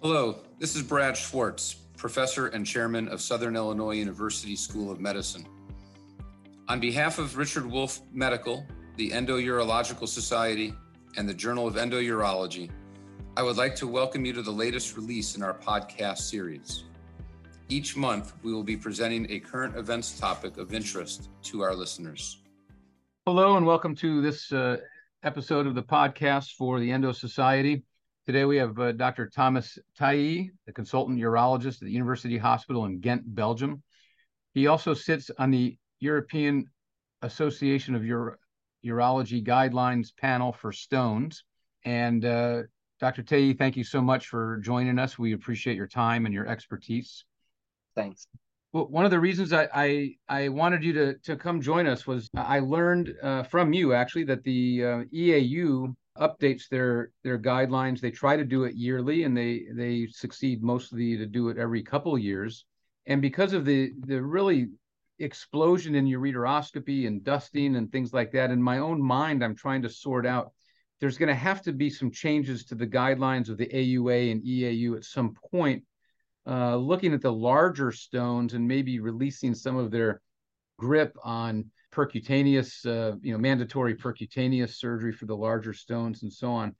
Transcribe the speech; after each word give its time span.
Hello, 0.00 0.36
this 0.60 0.76
is 0.76 0.82
Brad 0.82 1.16
Schwartz, 1.16 1.74
professor 1.96 2.46
and 2.46 2.64
chairman 2.64 3.08
of 3.08 3.20
Southern 3.20 3.56
Illinois 3.56 3.96
University 3.96 4.54
School 4.54 4.92
of 4.92 5.00
Medicine. 5.00 5.44
On 6.68 6.78
behalf 6.78 7.18
of 7.18 7.36
Richard 7.36 7.66
Wolf 7.66 8.00
Medical, 8.12 8.64
the 8.94 9.10
Endourological 9.10 10.06
Society, 10.06 10.72
and 11.16 11.28
the 11.28 11.34
Journal 11.34 11.66
of 11.66 11.74
Endourology, 11.74 12.70
I 13.36 13.42
would 13.42 13.56
like 13.56 13.74
to 13.74 13.88
welcome 13.88 14.24
you 14.24 14.32
to 14.34 14.42
the 14.42 14.52
latest 14.52 14.96
release 14.96 15.34
in 15.34 15.42
our 15.42 15.54
podcast 15.54 16.18
series. 16.18 16.84
Each 17.68 17.96
month, 17.96 18.34
we 18.44 18.52
will 18.52 18.62
be 18.62 18.76
presenting 18.76 19.28
a 19.32 19.40
current 19.40 19.74
events 19.74 20.16
topic 20.16 20.58
of 20.58 20.72
interest 20.72 21.28
to 21.42 21.62
our 21.62 21.74
listeners. 21.74 22.38
Hello, 23.26 23.56
and 23.56 23.66
welcome 23.66 23.96
to 23.96 24.22
this 24.22 24.52
uh, 24.52 24.76
episode 25.24 25.66
of 25.66 25.74
the 25.74 25.82
podcast 25.82 26.52
for 26.52 26.78
the 26.78 26.92
Endo 26.92 27.10
Society. 27.10 27.82
Today 28.28 28.44
we 28.44 28.58
have 28.58 28.78
uh, 28.78 28.92
Dr. 28.92 29.26
Thomas 29.26 29.78
Tailly, 29.98 30.50
the 30.66 30.72
consultant 30.74 31.18
urologist 31.18 31.76
at 31.76 31.86
the 31.86 31.90
University 31.90 32.36
Hospital 32.36 32.84
in 32.84 33.00
Ghent, 33.00 33.22
Belgium. 33.34 33.82
He 34.52 34.66
also 34.66 34.92
sits 34.92 35.30
on 35.38 35.50
the 35.50 35.78
European 36.00 36.66
Association 37.22 37.94
of 37.94 38.02
Uro- 38.02 38.34
Urology 38.84 39.42
Guidelines 39.42 40.14
panel 40.14 40.52
for 40.52 40.72
stones. 40.72 41.42
And 41.86 42.22
uh, 42.26 42.64
Dr. 43.00 43.22
Tailly, 43.22 43.54
thank 43.54 43.78
you 43.78 43.84
so 43.84 44.02
much 44.02 44.26
for 44.26 44.58
joining 44.58 44.98
us. 44.98 45.18
We 45.18 45.32
appreciate 45.32 45.78
your 45.78 45.88
time 45.88 46.26
and 46.26 46.34
your 46.34 46.46
expertise. 46.46 47.24
Thanks. 47.96 48.26
Well, 48.74 48.88
one 48.88 49.06
of 49.06 49.10
the 49.10 49.20
reasons 49.20 49.54
I, 49.54 49.68
I, 49.74 50.14
I 50.28 50.48
wanted 50.50 50.84
you 50.84 50.92
to 50.92 51.14
to 51.20 51.34
come 51.34 51.62
join 51.62 51.86
us 51.86 52.06
was 52.06 52.28
I 52.36 52.58
learned 52.58 53.14
uh, 53.22 53.44
from 53.44 53.72
you 53.72 53.94
actually 53.94 54.24
that 54.24 54.44
the 54.44 54.84
uh, 54.84 55.04
EAU 55.14 55.94
updates 56.20 56.68
their 56.68 57.10
their 57.22 57.38
guidelines. 57.38 58.00
They 58.00 58.10
try 58.10 58.36
to 58.36 58.44
do 58.44 58.64
it 58.64 58.74
yearly, 58.74 59.24
and 59.24 59.36
they 59.36 59.66
they 59.72 60.06
succeed 60.06 60.62
mostly 60.62 61.16
to 61.16 61.26
do 61.26 61.48
it 61.48 61.58
every 61.58 61.82
couple 61.82 62.18
years. 62.18 62.64
And 63.06 63.22
because 63.22 63.52
of 63.52 63.64
the 63.64 63.92
the 64.06 64.22
really 64.22 64.68
explosion 65.18 65.94
in 65.94 66.06
ureteroscopy 66.06 67.06
and 67.06 67.24
dusting 67.24 67.76
and 67.76 67.90
things 67.90 68.12
like 68.12 68.32
that, 68.32 68.50
in 68.50 68.62
my 68.62 68.78
own 68.78 69.02
mind, 69.02 69.42
I'm 69.42 69.56
trying 69.56 69.82
to 69.82 69.88
sort 69.88 70.26
out. 70.26 70.52
There's 71.00 71.18
going 71.18 71.28
to 71.28 71.34
have 71.34 71.62
to 71.62 71.72
be 71.72 71.90
some 71.90 72.10
changes 72.10 72.64
to 72.66 72.74
the 72.74 72.86
guidelines 72.86 73.48
of 73.48 73.56
the 73.56 73.68
AUA 73.68 74.32
and 74.32 74.42
EAU 74.42 74.96
at 74.96 75.04
some 75.04 75.34
point, 75.52 75.84
uh, 76.44 76.76
looking 76.76 77.14
at 77.14 77.20
the 77.20 77.32
larger 77.32 77.92
stones 77.92 78.54
and 78.54 78.66
maybe 78.66 78.98
releasing 78.98 79.54
some 79.54 79.76
of 79.76 79.92
their 79.92 80.20
grip 80.76 81.16
on 81.22 81.70
percutaneous, 81.98 82.86
uh, 82.86 83.16
you 83.22 83.32
know, 83.32 83.38
mandatory 83.38 83.96
percutaneous 83.96 84.76
surgery 84.76 85.12
for 85.12 85.26
the 85.26 85.36
larger 85.36 85.72
stones 85.72 86.22
and 86.22 86.32
so 86.32 86.52
on. 86.52 86.74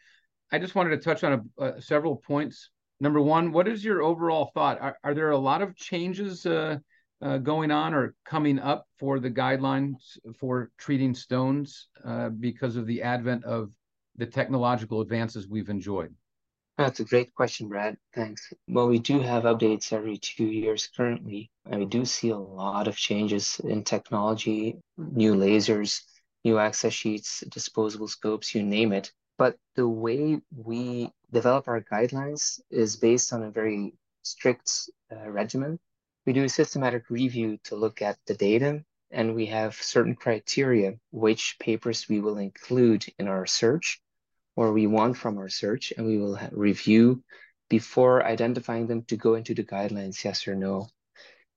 I 0.53 0.59
just 0.59 0.77
wanted 0.77 0.91
to 0.91 0.99
touch 0.99 1.25
on 1.25 1.51
a, 1.59 1.63
uh, 1.63 1.81
several 1.81 2.17
points. 2.17 2.71
Number 3.01 3.21
one, 3.21 3.51
what 3.51 3.67
is 3.67 3.85
your 3.85 4.03
overall 4.03 4.53
thought? 4.55 4.81
Are, 4.81 4.97
are 5.03 5.15
there 5.15 5.33
a 5.33 5.39
lot 5.39 5.63
of 5.63 5.77
changes 5.77 6.47
uh, 6.47 6.79
uh 7.21 7.39
going 7.39 7.73
on 7.73 7.95
or 7.95 8.15
coming 8.25 8.61
up 8.61 8.87
for 8.97 9.19
the 9.19 9.31
guidelines 9.31 10.17
for 10.39 10.71
treating 10.79 11.15
stones 11.15 11.89
uh, 12.05 12.29
because 12.29 12.77
of 12.77 12.87
the 12.87 13.03
advent 13.03 13.45
of 13.45 13.71
the 14.17 14.27
technological 14.27 15.01
advances 15.01 15.49
we've 15.49 15.69
enjoyed? 15.69 16.15
That's 16.79 17.01
a 17.01 17.05
great 17.05 17.35
question, 17.35 17.69
Brad. 17.69 17.97
Thanks. 18.15 18.53
Well, 18.69 18.87
we 18.87 19.01
do 19.01 19.19
have 19.19 19.43
updates 19.43 19.93
every 19.93 20.17
two 20.17 20.47
years 20.47 20.89
currently, 20.97 21.51
and 21.67 21.81
we 21.81 21.87
do 21.87 22.05
see 22.05 22.29
a 22.29 22.39
lot 22.39 22.87
of 22.87 22.97
changes 22.97 23.61
in 23.65 23.83
technology, 23.83 24.79
new 24.97 25.35
lasers, 25.35 26.03
new 26.45 26.57
access 26.61 26.93
sheaths, 26.93 27.43
disposable 27.49 28.07
scopes, 28.07 28.55
you 28.55 28.63
name 28.63 28.93
it. 28.93 29.11
But 29.39 29.57
the 29.75 29.89
way 29.89 30.41
we 30.57 31.11
develop 31.33 31.67
our 31.67 31.81
guidelines 31.81 32.61
is 32.71 32.95
based 32.95 33.33
on 33.33 33.43
a 33.43 33.51
very 33.51 33.95
strict 34.23 34.89
uh, 35.11 35.29
regimen. 35.29 35.81
We 36.27 36.33
do 36.33 36.45
a 36.45 36.49
systematic 36.49 37.11
review 37.11 37.59
to 37.65 37.75
look 37.75 38.03
at 38.03 38.19
the 38.27 38.35
data, 38.35 38.85
and 39.11 39.35
we 39.35 39.47
have 39.47 39.75
certain 39.75 40.15
criteria 40.15 40.95
which 41.11 41.57
papers 41.59 42.09
we 42.09 42.21
will 42.21 42.39
include 42.39 43.05
in 43.19 43.27
our 43.27 43.47
search 43.47 44.01
or 44.59 44.73
we 44.73 44.89
want 44.89 45.17
from 45.17 45.39
our 45.39 45.49
search, 45.49 45.93
and 45.97 46.05
we 46.05 46.19
will 46.19 46.37
review 46.51 47.23
before 47.69 48.27
identifying 48.27 48.89
them 48.89 49.05
to 49.05 49.17
go 49.17 49.35
into 49.35 49.55
the 49.55 49.63
guidelines, 49.63 50.25
yes 50.25 50.49
or 50.49 50.57
no. 50.57 50.89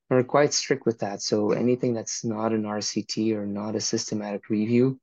We're 0.08 0.22
quite 0.22 0.54
strict 0.54 0.86
with 0.86 1.00
that. 1.00 1.20
So 1.20 1.50
anything 1.50 1.94
that's 1.94 2.24
not 2.24 2.52
an 2.52 2.62
RCT 2.62 3.34
or 3.34 3.44
not 3.44 3.74
a 3.74 3.80
systematic 3.80 4.50
review 4.50 5.00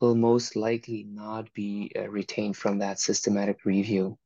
will 0.00 0.16
most 0.16 0.56
likely 0.56 1.06
not 1.08 1.52
be 1.54 1.92
uh, 1.94 2.08
retained 2.08 2.56
from 2.56 2.80
that 2.80 2.98
systematic 2.98 3.64
review. 3.64 4.18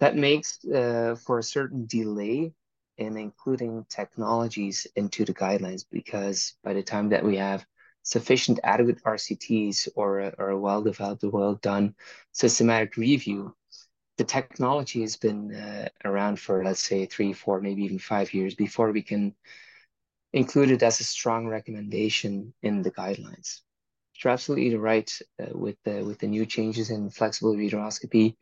That 0.00 0.14
makes 0.14 0.62
uh, 0.66 1.16
for 1.24 1.38
a 1.38 1.42
certain 1.56 1.86
delay 1.86 2.52
in 2.98 3.16
including 3.16 3.86
technologies 3.88 4.86
into 4.94 5.24
the 5.24 5.32
guidelines 5.32 5.86
because 5.90 6.52
by 6.62 6.74
the 6.74 6.82
time 6.82 7.08
that 7.08 7.24
we 7.24 7.38
have 7.38 7.64
sufficient 8.02 8.60
adequate 8.64 9.02
RCTs 9.04 9.88
or 9.94 10.20
a, 10.20 10.34
or 10.38 10.50
a 10.50 10.58
well-developed, 10.58 11.24
well-done 11.24 11.94
systematic 12.32 12.96
review, 12.96 13.54
the 14.18 14.24
technology 14.24 15.00
has 15.02 15.16
been 15.16 15.54
uh, 15.54 15.88
around 16.04 16.38
for, 16.38 16.64
let's 16.64 16.82
say, 16.82 17.06
three, 17.06 17.32
four, 17.32 17.60
maybe 17.60 17.84
even 17.84 17.98
five 17.98 18.34
years 18.34 18.54
before 18.54 18.92
we 18.92 19.02
can 19.02 19.34
include 20.32 20.70
it 20.70 20.82
as 20.82 21.00
a 21.00 21.04
strong 21.04 21.46
recommendation 21.46 22.52
in 22.62 22.82
the 22.82 22.90
guidelines. 22.90 23.60
You're 24.22 24.32
absolutely 24.32 24.76
right 24.76 25.10
uh, 25.42 25.46
with, 25.56 25.76
the, 25.84 26.02
with 26.02 26.18
the 26.18 26.26
new 26.26 26.44
changes 26.44 26.90
in 26.90 27.10
flexible 27.10 27.54
ureteroscopy, 27.54 28.36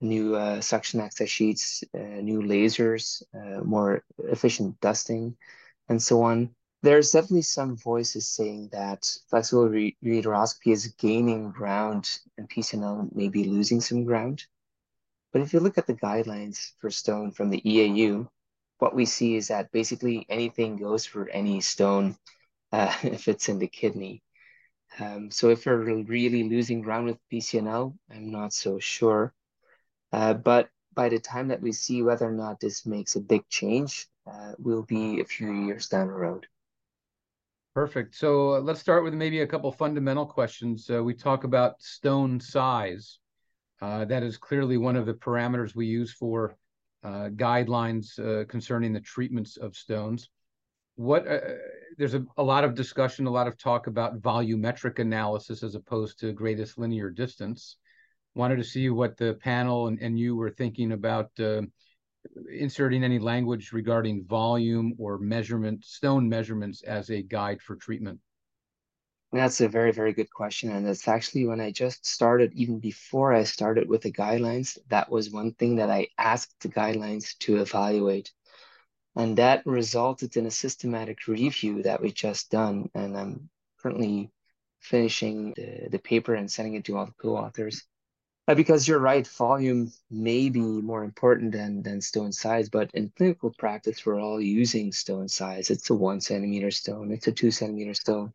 new 0.00 0.34
uh, 0.34 0.60
suction 0.60 1.00
access 1.00 1.28
sheaths, 1.28 1.84
uh, 1.94 2.20
new 2.20 2.42
lasers, 2.42 3.22
uh, 3.34 3.62
more 3.62 4.04
efficient 4.18 4.80
dusting, 4.80 5.36
and 5.88 6.02
so 6.02 6.22
on 6.22 6.54
there's 6.82 7.12
definitely 7.12 7.42
some 7.42 7.76
voices 7.76 8.28
saying 8.28 8.68
that 8.72 9.08
flexible 9.28 9.68
re- 9.68 9.96
is 10.02 10.94
gaining 10.98 11.52
ground 11.52 12.18
and 12.36 12.48
PCNL 12.48 13.14
may 13.14 13.28
be 13.28 13.44
losing 13.44 13.80
some 13.80 14.04
ground. 14.04 14.44
But 15.32 15.42
if 15.42 15.52
you 15.52 15.60
look 15.60 15.78
at 15.78 15.86
the 15.86 15.94
guidelines 15.94 16.72
for 16.78 16.90
stone 16.90 17.30
from 17.30 17.50
the 17.50 17.62
EAU, 17.64 18.28
what 18.78 18.96
we 18.96 19.06
see 19.06 19.36
is 19.36 19.48
that 19.48 19.70
basically 19.70 20.26
anything 20.28 20.76
goes 20.76 21.06
for 21.06 21.28
any 21.28 21.60
stone 21.60 22.16
uh, 22.72 22.94
if 23.04 23.28
it's 23.28 23.48
in 23.48 23.58
the 23.60 23.68
kidney. 23.68 24.22
Um, 24.98 25.30
so 25.30 25.50
if 25.50 25.64
we're 25.64 26.02
really 26.02 26.42
losing 26.48 26.82
ground 26.82 27.06
with 27.06 27.18
PCNL, 27.32 27.96
I'm 28.10 28.30
not 28.30 28.52
so 28.52 28.78
sure. 28.78 29.32
Uh, 30.12 30.34
but 30.34 30.68
by 30.94 31.08
the 31.08 31.18
time 31.18 31.48
that 31.48 31.62
we 31.62 31.72
see 31.72 32.02
whether 32.02 32.28
or 32.28 32.32
not 32.32 32.60
this 32.60 32.84
makes 32.84 33.16
a 33.16 33.20
big 33.20 33.48
change, 33.48 34.06
uh, 34.26 34.52
will 34.58 34.82
be 34.82 35.20
a 35.20 35.24
few 35.24 35.52
years 35.66 35.88
down 35.88 36.08
the 36.08 36.12
road. 36.12 36.46
Perfect. 37.74 38.14
So 38.14 38.54
uh, 38.56 38.60
let's 38.60 38.80
start 38.80 39.02
with 39.02 39.14
maybe 39.14 39.40
a 39.40 39.46
couple 39.46 39.72
fundamental 39.72 40.26
questions. 40.26 40.90
Uh, 40.90 41.02
we 41.02 41.14
talk 41.14 41.44
about 41.44 41.80
stone 41.80 42.38
size. 42.38 43.18
Uh, 43.80 44.04
that 44.04 44.22
is 44.22 44.36
clearly 44.36 44.76
one 44.76 44.94
of 44.94 45.06
the 45.06 45.14
parameters 45.14 45.74
we 45.74 45.86
use 45.86 46.12
for 46.12 46.54
uh, 47.02 47.30
guidelines 47.30 48.18
uh, 48.18 48.44
concerning 48.44 48.92
the 48.92 49.00
treatments 49.00 49.56
of 49.56 49.74
stones. 49.74 50.28
What 50.96 51.24
there's 51.96 52.12
a, 52.12 52.24
a, 52.36 52.42
lot 52.42 52.64
of 52.64 52.74
discussion, 52.74 53.26
a 53.26 53.30
lot 53.30 53.48
of 53.48 53.56
talk 53.56 53.86
about 53.86 54.20
volumetric 54.20 54.98
analysis 54.98 55.62
as 55.62 55.74
opposed 55.74 56.20
to 56.20 56.32
greatest 56.32 56.76
linear 56.78 57.08
distance. 57.08 57.78
Wanted 58.34 58.56
to 58.56 58.64
see 58.64 58.90
what 58.90 59.16
the 59.16 59.34
panel 59.34 59.88
and, 59.88 59.98
and 60.00 60.18
you 60.18 60.36
were 60.36 60.50
thinking 60.50 60.92
about 60.92 61.30
inserting 62.52 63.04
any 63.04 63.18
language 63.18 63.72
regarding 63.72 64.24
volume 64.24 64.94
or 64.98 65.18
measurement, 65.18 65.84
stone 65.84 66.28
measurements 66.28 66.82
as 66.82 67.10
a 67.10 67.22
guide 67.22 67.60
for 67.60 67.76
treatment? 67.76 68.20
That's 69.32 69.62
a 69.62 69.68
very, 69.68 69.92
very 69.92 70.12
good 70.12 70.30
question. 70.30 70.70
And 70.70 70.86
it's 70.86 71.08
actually 71.08 71.46
when 71.46 71.60
I 71.60 71.70
just 71.70 72.04
started, 72.04 72.52
even 72.52 72.80
before 72.80 73.32
I 73.32 73.44
started 73.44 73.88
with 73.88 74.02
the 74.02 74.12
guidelines, 74.12 74.76
that 74.88 75.10
was 75.10 75.30
one 75.30 75.54
thing 75.54 75.76
that 75.76 75.90
I 75.90 76.08
asked 76.18 76.54
the 76.60 76.68
guidelines 76.68 77.38
to 77.40 77.60
evaluate. 77.62 78.30
And 79.16 79.38
that 79.38 79.64
resulted 79.66 80.36
in 80.36 80.46
a 80.46 80.50
systematic 80.50 81.26
review 81.26 81.82
that 81.82 82.02
we 82.02 82.12
just 82.12 82.50
done. 82.50 82.90
And 82.94 83.16
I'm 83.16 83.50
currently 83.80 84.30
finishing 84.80 85.54
the, 85.56 85.88
the 85.90 85.98
paper 85.98 86.34
and 86.34 86.50
sending 86.50 86.74
it 86.74 86.84
to 86.84 86.98
all 86.98 87.06
the 87.06 87.12
co-authors. 87.12 87.82
Uh, 88.48 88.56
because 88.56 88.88
you're 88.88 88.98
right, 88.98 89.26
volume 89.28 89.92
may 90.10 90.48
be 90.48 90.60
more 90.60 91.04
important 91.04 91.52
than, 91.52 91.80
than 91.82 92.00
stone 92.00 92.32
size, 92.32 92.68
but 92.68 92.90
in 92.92 93.12
clinical 93.16 93.54
practice, 93.56 94.04
we're 94.04 94.20
all 94.20 94.40
using 94.40 94.90
stone 94.90 95.28
size. 95.28 95.70
It's 95.70 95.90
a 95.90 95.94
one 95.94 96.20
centimeter 96.20 96.72
stone, 96.72 97.12
it's 97.12 97.28
a 97.28 97.32
two 97.32 97.52
centimeter 97.52 97.94
stone, 97.94 98.32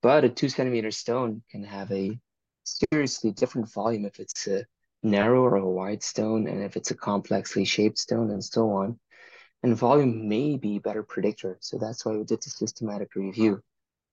but 0.00 0.22
a 0.22 0.28
two 0.28 0.48
centimeter 0.48 0.92
stone 0.92 1.42
can 1.50 1.64
have 1.64 1.90
a 1.90 2.16
seriously 2.62 3.32
different 3.32 3.68
volume 3.72 4.04
if 4.04 4.20
it's 4.20 4.46
a 4.46 4.64
narrow 5.02 5.42
or 5.42 5.56
a 5.56 5.68
wide 5.68 6.04
stone, 6.04 6.46
and 6.46 6.62
if 6.62 6.76
it's 6.76 6.92
a 6.92 6.96
complexly 6.96 7.64
shaped 7.64 7.98
stone, 7.98 8.30
and 8.30 8.44
so 8.44 8.70
on. 8.70 9.00
And 9.64 9.76
volume 9.76 10.28
may 10.28 10.56
be 10.56 10.78
better 10.78 11.02
predictor. 11.02 11.56
So 11.60 11.78
that's 11.78 12.04
why 12.04 12.16
we 12.16 12.24
did 12.24 12.42
the 12.42 12.50
systematic 12.50 13.16
review. 13.16 13.60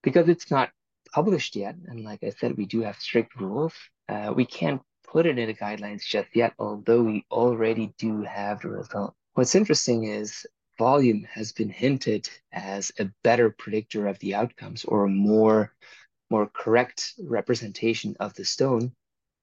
Because 0.01 0.27
it's 0.27 0.49
not 0.49 0.71
published 1.13 1.55
yet, 1.55 1.75
and 1.85 2.03
like 2.03 2.23
I 2.23 2.31
said, 2.31 2.57
we 2.57 2.65
do 2.65 2.81
have 2.81 2.95
strict 2.97 3.39
rules, 3.39 3.73
uh, 4.07 4.33
we 4.35 4.45
can't 4.45 4.81
put 5.11 5.25
it 5.25 5.39
in 5.39 5.47
the 5.47 5.53
guidelines 5.53 6.05
just 6.05 6.35
yet, 6.35 6.53
although 6.59 7.01
we 7.01 7.25
already 7.31 7.93
do 7.97 8.21
have 8.21 8.61
the 8.61 8.69
result. 8.69 9.13
What's 9.33 9.55
interesting 9.55 10.03
is 10.03 10.45
volume 10.77 11.25
has 11.31 11.51
been 11.51 11.69
hinted 11.69 12.29
as 12.51 12.91
a 12.99 13.09
better 13.23 13.49
predictor 13.49 14.07
of 14.07 14.19
the 14.19 14.35
outcomes 14.35 14.85
or 14.85 15.05
a 15.05 15.09
more, 15.09 15.73
more 16.29 16.47
correct 16.53 17.13
representation 17.23 18.15
of 18.19 18.33
the 18.35 18.45
stone 18.45 18.91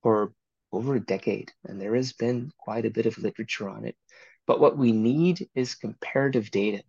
for 0.02 0.32
over 0.72 0.94
a 0.94 1.00
decade. 1.00 1.52
And 1.64 1.80
there 1.80 1.96
has 1.96 2.12
been 2.12 2.52
quite 2.58 2.86
a 2.86 2.90
bit 2.90 3.06
of 3.06 3.18
literature 3.18 3.68
on 3.68 3.84
it. 3.84 3.96
But 4.46 4.60
what 4.60 4.78
we 4.78 4.92
need 4.92 5.48
is 5.54 5.74
comparative 5.74 6.50
data, 6.50 6.82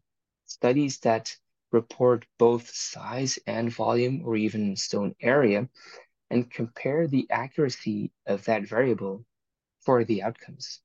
studies 0.46 1.00
that 1.00 1.36
report 1.72 2.26
both 2.38 2.70
size 2.70 3.40
and 3.48 3.74
volume 3.74 4.22
or 4.24 4.36
even 4.36 4.76
stone 4.76 5.16
area 5.20 5.68
and 6.30 6.52
compare 6.52 7.08
the 7.08 7.28
accuracy 7.30 8.12
of 8.26 8.44
that 8.46 8.68
variable 8.68 9.26
for 9.82 10.04
the 10.04 10.24
outcomes. 10.24 10.82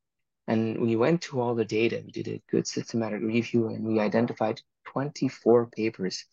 And 0.46 0.80
we 0.80 0.96
went 0.96 1.22
to 1.22 1.40
all 1.40 1.54
the 1.54 1.64
data, 1.64 2.02
we 2.04 2.10
did 2.10 2.28
a 2.28 2.42
good 2.50 2.66
systematic 2.66 3.22
review 3.22 3.68
and 3.68 3.84
we 3.84 4.00
identified 4.00 4.60
24 4.86 5.66
papers. 5.66 6.24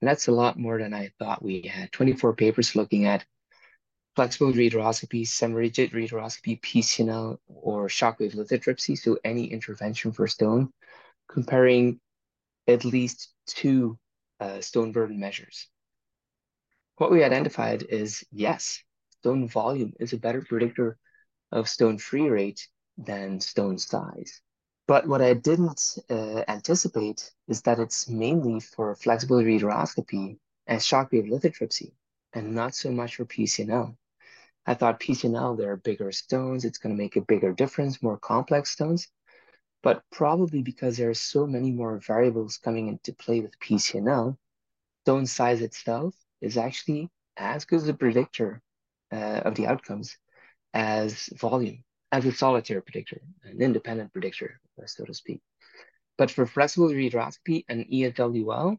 And 0.00 0.08
that's 0.08 0.28
a 0.28 0.32
lot 0.32 0.58
more 0.58 0.78
than 0.78 0.94
I 0.94 1.12
thought 1.18 1.42
we 1.42 1.62
had. 1.62 1.92
24 1.92 2.34
papers 2.34 2.74
looking 2.74 3.04
at 3.04 3.24
flexible 4.16 4.52
ureteroscopy, 4.52 5.26
semi-rigid 5.26 5.92
ureteroscopy, 5.92 6.60
PCNL, 6.60 7.38
or 7.48 7.88
shockwave 7.88 8.34
lithotripsy, 8.34 8.98
so 8.98 9.18
any 9.24 9.46
intervention 9.46 10.12
for 10.12 10.26
stone, 10.26 10.70
comparing 11.28 12.00
at 12.66 12.84
least 12.84 13.32
two 13.46 13.98
uh, 14.40 14.60
stone 14.60 14.92
burden 14.92 15.20
measures. 15.20 15.68
What 17.00 17.10
we 17.10 17.24
identified 17.24 17.82
is 17.84 18.26
yes, 18.30 18.84
stone 19.20 19.48
volume 19.48 19.94
is 19.98 20.12
a 20.12 20.18
better 20.18 20.42
predictor 20.42 20.98
of 21.50 21.66
stone 21.66 21.96
free 21.96 22.28
rate 22.28 22.68
than 22.98 23.40
stone 23.40 23.78
size. 23.78 24.42
But 24.86 25.08
what 25.08 25.22
I 25.22 25.32
didn't 25.32 25.96
uh, 26.10 26.44
anticipate 26.46 27.32
is 27.48 27.62
that 27.62 27.78
it's 27.78 28.06
mainly 28.06 28.60
for 28.60 28.94
flexible 28.94 29.38
ureteroscopy 29.38 30.36
and 30.66 30.78
shockwave 30.78 31.30
lithotripsy, 31.30 31.94
and 32.34 32.54
not 32.54 32.74
so 32.74 32.90
much 32.90 33.16
for 33.16 33.24
PCNL. 33.24 33.96
I 34.66 34.74
thought 34.74 35.00
PCNL, 35.00 35.56
there 35.56 35.72
are 35.72 35.76
bigger 35.78 36.12
stones, 36.12 36.66
it's 36.66 36.76
going 36.76 36.94
to 36.94 37.02
make 37.02 37.16
a 37.16 37.22
bigger 37.22 37.54
difference, 37.54 38.02
more 38.02 38.18
complex 38.18 38.72
stones. 38.72 39.08
But 39.82 40.02
probably 40.12 40.60
because 40.60 40.98
there 40.98 41.08
are 41.08 41.14
so 41.14 41.46
many 41.46 41.70
more 41.70 41.96
variables 41.96 42.58
coming 42.58 42.88
into 42.88 43.14
play 43.14 43.40
with 43.40 43.58
PCNL, 43.58 44.36
stone 45.06 45.24
size 45.24 45.62
itself 45.62 46.14
is 46.40 46.56
actually 46.56 47.10
as 47.36 47.64
good 47.64 47.80
as 47.82 47.88
a 47.88 47.94
predictor 47.94 48.60
uh, 49.12 49.42
of 49.44 49.54
the 49.54 49.66
outcomes 49.66 50.16
as 50.72 51.28
volume, 51.36 51.82
as 52.12 52.24
a 52.24 52.32
solitary 52.32 52.82
predictor, 52.82 53.20
an 53.44 53.60
independent 53.60 54.12
predictor, 54.12 54.60
so 54.86 55.04
to 55.04 55.14
speak. 55.14 55.40
But 56.16 56.30
for 56.30 56.46
flexible 56.46 56.88
ureteroscopy 56.88 57.64
and 57.68 57.86
ESWL, 57.86 58.76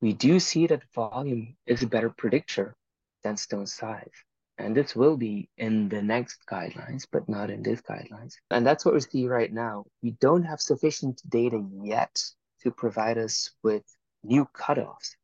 we 0.00 0.12
do 0.12 0.40
see 0.40 0.66
that 0.66 0.82
volume 0.94 1.56
is 1.66 1.82
a 1.82 1.86
better 1.86 2.10
predictor 2.10 2.76
than 3.22 3.36
stone 3.36 3.66
size. 3.66 4.12
And 4.58 4.76
this 4.76 4.94
will 4.94 5.16
be 5.16 5.48
in 5.56 5.88
the 5.88 6.02
next 6.02 6.40
guidelines, 6.50 7.06
but 7.10 7.28
not 7.28 7.48
in 7.50 7.62
this 7.62 7.80
guidelines. 7.80 8.34
And 8.50 8.66
that's 8.66 8.84
what 8.84 8.92
we 8.92 9.00
see 9.00 9.26
right 9.26 9.52
now. 9.52 9.86
We 10.02 10.12
don't 10.20 10.42
have 10.42 10.60
sufficient 10.60 11.22
data 11.28 11.64
yet 11.82 12.22
to 12.62 12.70
provide 12.70 13.16
us 13.16 13.50
with 13.62 13.84
new 14.22 14.46
cutoffs. 14.54 15.16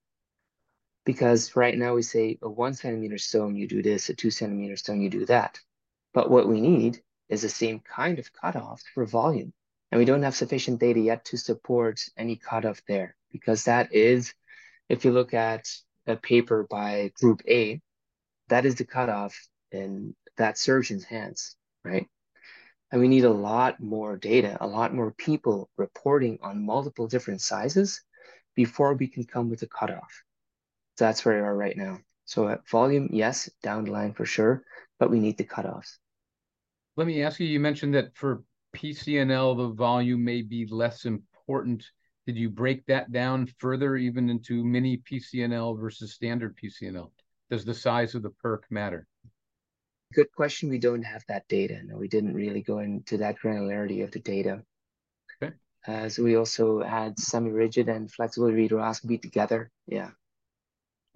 Because 1.07 1.57
right 1.57 1.79
now 1.79 1.95
we 1.95 2.03
say 2.03 2.39
a 2.43 2.51
one 2.51 2.75
centimeter 2.75 3.17
stone, 3.17 3.57
you 3.57 3.67
do 3.67 3.83
this, 3.83 4.11
a 4.11 4.15
two 4.15 4.31
centimeter 4.31 4.77
stone, 4.77 5.01
you 5.01 5.09
do 5.09 5.25
that. 5.27 5.59
But 6.13 6.31
what 6.31 6.49
we 6.49 6.61
need 6.61 7.01
is 7.29 7.43
the 7.43 7.49
same 7.49 7.81
kind 7.81 8.19
of 8.19 8.33
cutoff 8.33 8.83
for 8.93 9.07
volume. 9.07 9.55
And 9.91 10.01
we 10.01 10.05
don't 10.05 10.25
have 10.25 10.35
sufficient 10.35 10.81
data 10.81 10.99
yet 10.99 11.25
to 11.27 11.39
support 11.39 12.01
any 12.19 12.37
cutoff 12.37 12.83
there 12.89 13.17
because 13.31 13.65
that 13.65 13.95
is, 13.95 14.35
if 14.89 15.05
you 15.05 15.13
look 15.13 15.33
at 15.33 15.69
a 16.07 16.17
paper 16.17 16.67
by 16.69 17.13
group 17.15 17.41
A, 17.49 17.81
that 18.49 18.67
is 18.67 18.75
the 18.75 18.85
cutoff 18.85 19.49
in 19.71 20.15
that 20.37 20.59
surgeon's 20.59 21.05
hands, 21.05 21.57
right? 21.85 22.09
And 22.91 23.01
we 23.01 23.09
need 23.09 23.25
a 23.25 23.31
lot 23.31 23.81
more 23.81 24.17
data, 24.17 24.57
a 24.61 24.67
lot 24.67 24.93
more 24.93 25.13
people 25.13 25.71
reporting 25.77 26.39
on 26.43 26.67
multiple 26.67 27.07
different 27.07 27.41
sizes 27.41 28.03
before 28.55 28.95
we 28.95 29.07
can 29.07 29.25
come 29.25 29.51
with 29.51 29.63
a 29.63 29.67
cutoff. 29.67 30.26
So 30.97 31.05
that's 31.05 31.25
where 31.25 31.37
we 31.37 31.47
are 31.47 31.57
right 31.57 31.77
now. 31.77 31.99
So 32.25 32.49
at 32.49 32.69
volume, 32.69 33.09
yes, 33.13 33.51
down 33.63 33.85
the 33.85 33.93
line 33.93 34.13
for 34.15 34.27
sure, 34.27 34.65
but 34.99 35.11
we 35.11 35.21
need 35.21 35.39
the 35.39 35.45
cutoffs. 35.45 35.97
Let 36.97 37.07
me 37.07 37.23
ask 37.23 37.39
you, 37.39 37.47
you 37.47 37.61
mentioned 37.61 37.95
that 37.95 38.17
for 38.17 38.43
PCNL, 38.75 39.57
the 39.57 39.69
volume 39.69 40.25
may 40.25 40.43
be 40.43 40.67
less 40.67 41.05
important. 41.05 41.85
Did 42.27 42.37
you 42.37 42.51
break 42.51 42.85
that 42.87 43.13
down 43.13 43.49
further 43.59 43.97
even 43.97 44.31
into 44.31 44.65
mini 44.65 45.03
PCNL 45.09 45.79
versus 45.79 46.15
standard 46.15 46.57
PCNL? 46.57 47.11
does 47.51 47.65
the 47.65 47.75
size 47.75 48.15
of 48.15 48.23
the 48.23 48.31
perc 48.31 48.63
matter? 48.71 49.07
Good 50.15 50.33
question. 50.33 50.69
We 50.69 50.79
don't 50.79 51.03
have 51.03 51.25
that 51.29 51.47
data. 51.49 51.81
No, 51.85 51.97
we 51.97 52.09
didn't 52.09 52.35
really 52.35 52.63
go 52.63 52.79
into 52.79 53.19
that 53.19 53.37
granularity 53.39 54.05
of 54.05 54.11
the 54.11 54.21
data. 54.21 54.63
Okay. 55.43 55.55
Uh, 55.87 56.09
so 56.09 56.23
we 56.23 56.37
also 56.37 56.83
had 56.83 57.19
semi-rigid 57.19 57.89
and 57.89 58.11
flexible 58.11 58.51
read 58.51 58.71
ureteroscopy 58.71 59.21
together. 59.21 59.71
Yeah. 59.87 60.11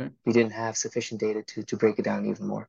Okay. 0.01 0.11
We 0.25 0.33
didn't 0.33 0.53
have 0.53 0.77
sufficient 0.77 1.21
data 1.21 1.43
to 1.43 1.63
to 1.63 1.77
break 1.77 1.99
it 1.99 2.05
down 2.05 2.27
even 2.27 2.47
more. 2.47 2.69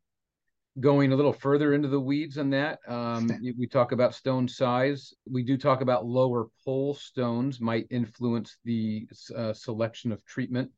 Going 0.79 1.11
a 1.11 1.15
little 1.15 1.33
further 1.33 1.73
into 1.73 1.89
the 1.89 1.99
weeds 1.99 2.37
on 2.37 2.49
that, 2.51 2.79
um, 2.87 3.29
we 3.57 3.67
talk 3.67 3.91
about 3.91 4.15
stone 4.15 4.47
size. 4.47 5.13
We 5.29 5.43
do 5.43 5.57
talk 5.57 5.81
about 5.81 6.05
lower 6.05 6.47
pole 6.63 6.93
stones 6.93 7.59
might 7.59 7.87
influence 7.89 8.57
the 8.63 9.05
uh, 9.35 9.51
selection 9.51 10.13
of 10.13 10.23
treatment 10.25 10.71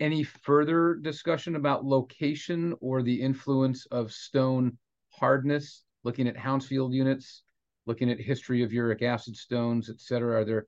any 0.00 0.22
further 0.22 0.94
discussion 0.94 1.56
about 1.56 1.84
location 1.84 2.74
or 2.80 3.02
the 3.02 3.20
influence 3.20 3.86
of 3.86 4.12
stone 4.12 4.76
hardness, 5.10 5.84
looking 6.04 6.28
at 6.28 6.36
Hounsfield 6.36 6.92
units, 6.92 7.42
looking 7.86 8.10
at 8.10 8.20
history 8.20 8.62
of 8.62 8.72
uric 8.72 9.02
acid 9.02 9.36
stones, 9.36 9.88
et 9.88 10.00
cetera? 10.00 10.40
Are 10.40 10.44
there 10.44 10.66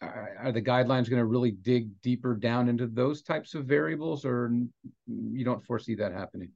are 0.00 0.52
the 0.52 0.62
guidelines 0.62 1.08
going 1.08 1.20
to 1.20 1.24
really 1.24 1.50
dig 1.50 2.00
deeper 2.02 2.34
down 2.34 2.68
into 2.68 2.86
those 2.86 3.22
types 3.22 3.54
of 3.54 3.66
variables, 3.66 4.24
or 4.24 4.52
you 5.06 5.44
don't 5.44 5.64
foresee 5.64 5.94
that 5.96 6.12
happening? 6.12 6.50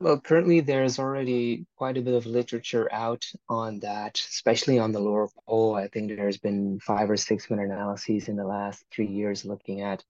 Well, 0.00 0.18
currently 0.18 0.60
there's 0.60 0.98
already 0.98 1.64
quite 1.76 1.96
a 1.96 2.02
bit 2.02 2.14
of 2.14 2.26
literature 2.26 2.92
out 2.92 3.24
on 3.48 3.78
that, 3.80 4.18
especially 4.18 4.78
on 4.78 4.90
the 4.90 4.98
lower 4.98 5.28
pole. 5.46 5.76
I 5.76 5.86
think 5.86 6.08
there's 6.08 6.38
been 6.38 6.80
five 6.80 7.08
or 7.08 7.16
six 7.16 7.48
meta-analyses 7.48 8.28
in 8.28 8.36
the 8.36 8.44
last 8.44 8.84
three 8.90 9.06
years 9.06 9.44
looking 9.44 9.82
at 9.82 10.04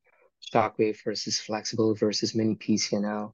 shockwave 0.52 0.96
versus 1.04 1.38
flexible 1.38 1.94
versus 1.94 2.34
mini 2.34 2.54
PCNL. 2.54 3.32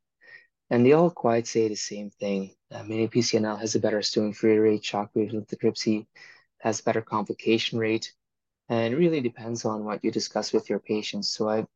And 0.71 0.85
they 0.85 0.93
all 0.93 1.11
quite 1.11 1.47
say 1.47 1.69
the 1.69 1.77
same 1.77 2.11
thing. 2.11 2.51
Uh, 2.73 2.83
mini 2.83 3.09
PCNL 3.09 3.61
has 3.61 3.77
a 3.77 3.81
better 3.81 4.03
stone 4.03 4.33
free 4.33 4.59
rate, 4.59 4.83
shockwave 4.83 5.33
lithotripsy 5.33 6.07
has 6.59 6.81
better 6.81 7.03
complication 7.03 7.79
rate. 7.79 8.13
And 8.69 8.93
it 8.93 8.97
really 8.97 9.21
depends 9.21 9.65
on 9.65 9.85
what 9.85 10.05
you 10.05 10.11
discuss 10.11 10.53
with 10.53 10.69
your 10.69 10.79
patients. 10.79 11.29
So 11.29 11.49
I 11.49 11.67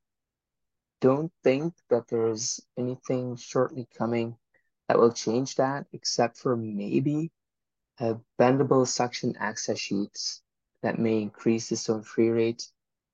don't 1.00 1.32
think 1.42 1.74
that 1.88 2.06
there's 2.08 2.60
anything 2.78 3.36
shortly 3.36 3.88
coming 3.96 4.36
that 4.88 4.98
will 4.98 5.12
change 5.12 5.56
that, 5.56 5.86
except 5.92 6.36
for 6.36 6.56
maybe 6.56 7.30
a 7.98 8.16
bendable 8.38 8.86
suction 8.86 9.34
access 9.38 9.78
sheaths 9.78 10.42
that 10.82 10.98
may 10.98 11.22
increase 11.22 11.68
the 11.68 11.76
stone 11.76 12.02
free 12.02 12.28
rate 12.28 12.68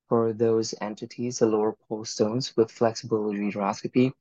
for 0.08 0.32
those 0.32 0.75
entities, 0.80 1.38
the 1.38 1.47
lower 1.47 1.76
pole 1.88 2.04
stones 2.04 2.56
with 2.56 2.70
flexible 2.70 3.26
ureteroscopy. 3.26 4.12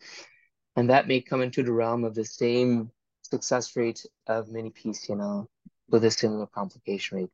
And 0.75 0.89
that 0.89 1.07
may 1.07 1.21
come 1.21 1.41
into 1.41 1.63
the 1.63 1.71
realm 1.71 2.03
of 2.03 2.13
the 2.13 2.25
same 2.25 2.91
success 3.21 3.75
rate 3.75 4.05
of 4.27 4.49
mini 4.49 4.69
PCNL 4.69 5.47
with 5.89 6.03
a 6.03 6.11
similar 6.11 6.45
complication 6.47 7.17
rate, 7.17 7.31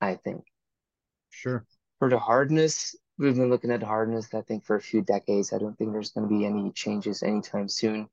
I 0.00 0.14
think. 0.14 0.44
Sure. 1.36 1.66
For 1.98 2.08
the 2.08 2.18
hardness, 2.18 2.96
we've 3.18 3.36
been 3.36 3.50
looking 3.50 3.70
at 3.70 3.82
hardness, 3.82 4.32
I 4.32 4.40
think, 4.40 4.64
for 4.64 4.76
a 4.76 4.80
few 4.80 5.02
decades. 5.02 5.52
I 5.52 5.58
don't 5.58 5.76
think 5.76 5.92
there's 5.92 6.12
going 6.12 6.26
to 6.26 6.34
be 6.34 6.46
any 6.46 6.72
changes 6.72 7.22
anytime 7.22 7.68
soon. 7.68 8.08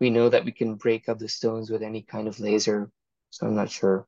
We 0.00 0.10
know 0.10 0.28
that 0.28 0.44
we 0.44 0.50
can 0.50 0.74
break 0.74 1.08
up 1.08 1.20
the 1.20 1.28
stones 1.28 1.70
with 1.70 1.82
any 1.82 2.02
kind 2.02 2.26
of 2.26 2.40
laser, 2.40 2.90
so 3.30 3.46
I'm 3.46 3.54
not 3.54 3.70
sure. 3.70 4.06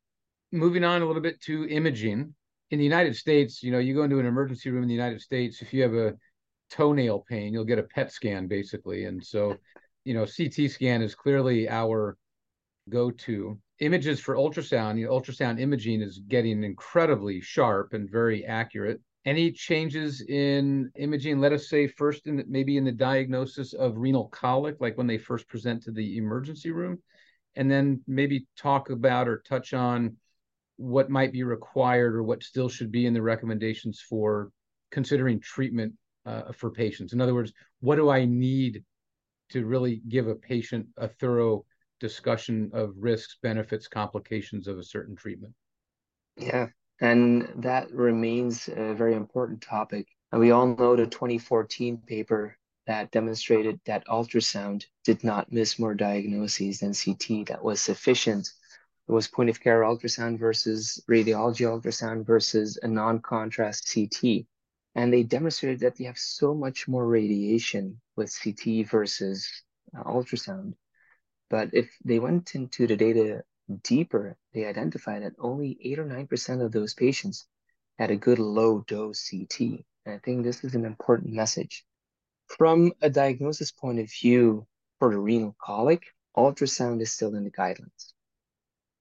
Moving 0.51 0.83
on 0.83 1.03
a 1.03 1.07
little 1.07 1.23
bit 1.23 1.41
to 1.43 1.69
imaging 1.69 2.35
in 2.71 2.79
the 2.79 2.85
United 2.85 3.15
States, 3.15 3.63
you 3.63 3.71
know, 3.71 3.79
you 3.79 3.95
go 3.95 4.03
into 4.03 4.19
an 4.19 4.27
emergency 4.27 4.71
room 4.71 4.83
in 4.83 4.89
the 4.89 4.95
United 4.95 5.21
States, 5.21 5.63
if 5.63 5.73
you 5.73 5.83
have 5.83 5.95
a 5.95 6.15
toenail 6.71 7.25
pain, 7.29 7.53
you'll 7.53 7.65
get 7.65 7.79
a 7.79 7.85
PET 7.85 8.13
scan 8.13 8.49
basically. 8.49 9.05
And 9.05 9.25
so, 9.25 9.57
you 10.05 10.15
know, 10.15 10.27
CT 10.27 10.69
scan 10.69 11.01
is 11.01 11.15
clearly 11.15 11.69
our 11.69 12.17
go-to. 12.89 13.59
Images 13.81 14.19
for 14.19 14.35
ultrasound, 14.35 14.99
you 14.99 15.07
know, 15.07 15.13
ultrasound 15.13 15.61
imaging 15.61 16.03
is 16.03 16.19
getting 16.19 16.65
incredibly 16.65 17.41
sharp 17.41 17.93
and 17.93 18.11
very 18.11 18.45
accurate. 18.45 19.01
Any 19.25 19.53
changes 19.53 20.21
in 20.23 20.91
imaging, 20.97 21.39
let 21.39 21.53
us 21.53 21.69
say 21.69 21.87
first 21.87 22.27
in 22.27 22.45
maybe 22.49 22.77
in 22.77 22.85
the 22.85 22.93
diagnosis 22.93 23.75
of 23.75 23.99
renal 23.99 24.29
colic, 24.29 24.77
like 24.81 24.97
when 24.97 25.07
they 25.07 25.19
first 25.19 25.49
present 25.49 25.83
to 25.85 25.93
the 25.93 26.17
emergency 26.17 26.71
room, 26.71 26.99
and 27.55 27.71
then 27.71 28.01
maybe 28.07 28.47
talk 28.57 28.91
about 28.91 29.29
or 29.29 29.43
touch 29.47 29.75
on 29.75 30.17
what 30.77 31.11
might 31.11 31.33
be 31.33 31.43
required 31.43 32.15
or 32.15 32.23
what 32.23 32.43
still 32.43 32.69
should 32.69 32.91
be 32.91 33.07
in 33.07 33.15
the 33.15 33.23
recommendations 33.23 34.01
for 34.01 34.51
considering 34.91 35.41
treatment 35.41 35.93
uh, 36.25 36.53
for 36.53 36.71
patients. 36.71 37.13
In 37.13 37.21
other 37.21 37.35
words, 37.35 37.53
what 37.81 37.97
do 37.97 38.11
I 38.11 38.25
need 38.25 38.83
to 39.51 39.67
really 39.67 40.03
give 40.09 40.29
a 40.29 40.35
patient 40.35 40.87
a 40.97 41.09
thorough 41.09 41.65
discussion 42.01 42.71
of 42.73 42.95
risks, 42.99 43.39
benefits, 43.43 43.89
complications 43.89 44.69
of 44.69 44.79
a 44.79 44.85
certain 44.85 45.17
treatment? 45.17 45.55
Yeah, 46.37 46.69
and 47.01 47.49
that 47.57 47.91
remains 47.93 48.69
a 48.69 48.95
very 48.95 49.15
important 49.15 49.63
topic. 49.63 50.07
And 50.33 50.41
we 50.41 50.51
all 50.51 50.67
know 50.67 50.97
the 50.97 51.07
2014 51.07 51.99
paper 52.07 52.57
that 52.87 53.11
demonstrated 53.11 53.81
that 53.85 54.07
ultrasound 54.07 54.85
did 55.05 55.23
not 55.23 55.53
miss 55.53 55.79
more 55.79 55.95
diagnoses 55.95 56.81
than 56.81 56.95
CT 56.95 57.47
that 57.49 57.63
was 57.63 57.81
sufficient. 57.81 58.51
It 59.09 59.13
was 59.13 59.29
point 59.29 59.51
of 59.51 59.61
care 59.61 59.83
ultrasound 59.83 60.39
versus 60.39 61.03
radiology 61.09 61.67
ultrasound 61.67 62.27
versus 62.27 62.79
a 62.83 62.89
non 62.89 63.21
contrast 63.21 63.93
CT. 63.93 64.47
And 64.95 65.13
they 65.13 65.23
demonstrated 65.23 65.81
that 65.81 66.01
you 66.01 66.07
have 66.07 66.19
so 66.19 66.55
much 66.55 66.89
more 66.89 67.07
radiation 67.07 68.01
with 68.17 68.37
CT 68.43 68.89
versus 68.89 69.49
uh, 69.97 70.03
ultrasound. 70.05 70.75
But 71.51 71.71
if 71.73 71.91
they 72.05 72.19
went 72.19 72.55
into 72.55 72.87
the 72.87 72.97
data 72.97 73.45
deeper, 73.83 74.37
they 74.53 74.67
identified 74.67 75.23
that 75.23 75.35
only 75.39 75.79
8 75.83 75.99
or 76.01 76.05
9% 76.05 76.65
of 76.65 76.73
those 76.73 76.95
patients 76.95 77.47
had 77.99 78.11
a 78.11 78.17
good 78.17 78.39
low 78.39 78.85
dose 78.87 79.29
CT. 79.31 79.85
And 80.05 80.15
I 80.15 80.19
think 80.19 80.45
this 80.45 80.65
is 80.65 80.75
an 80.75 80.85
important 80.85 81.33
message. 81.33 81.85
From 82.57 82.93
a 83.03 83.11
diagnosis 83.11 83.73
point 83.73 83.99
of 83.99 84.11
view 84.11 84.67
for 84.99 85.11
the 85.11 85.19
renal 85.19 85.55
colic, 85.61 86.03
ultrasound 86.37 87.03
is 87.03 87.13
still 87.13 87.35
in 87.35 87.45
the 87.45 87.51
guidelines. 87.51 88.13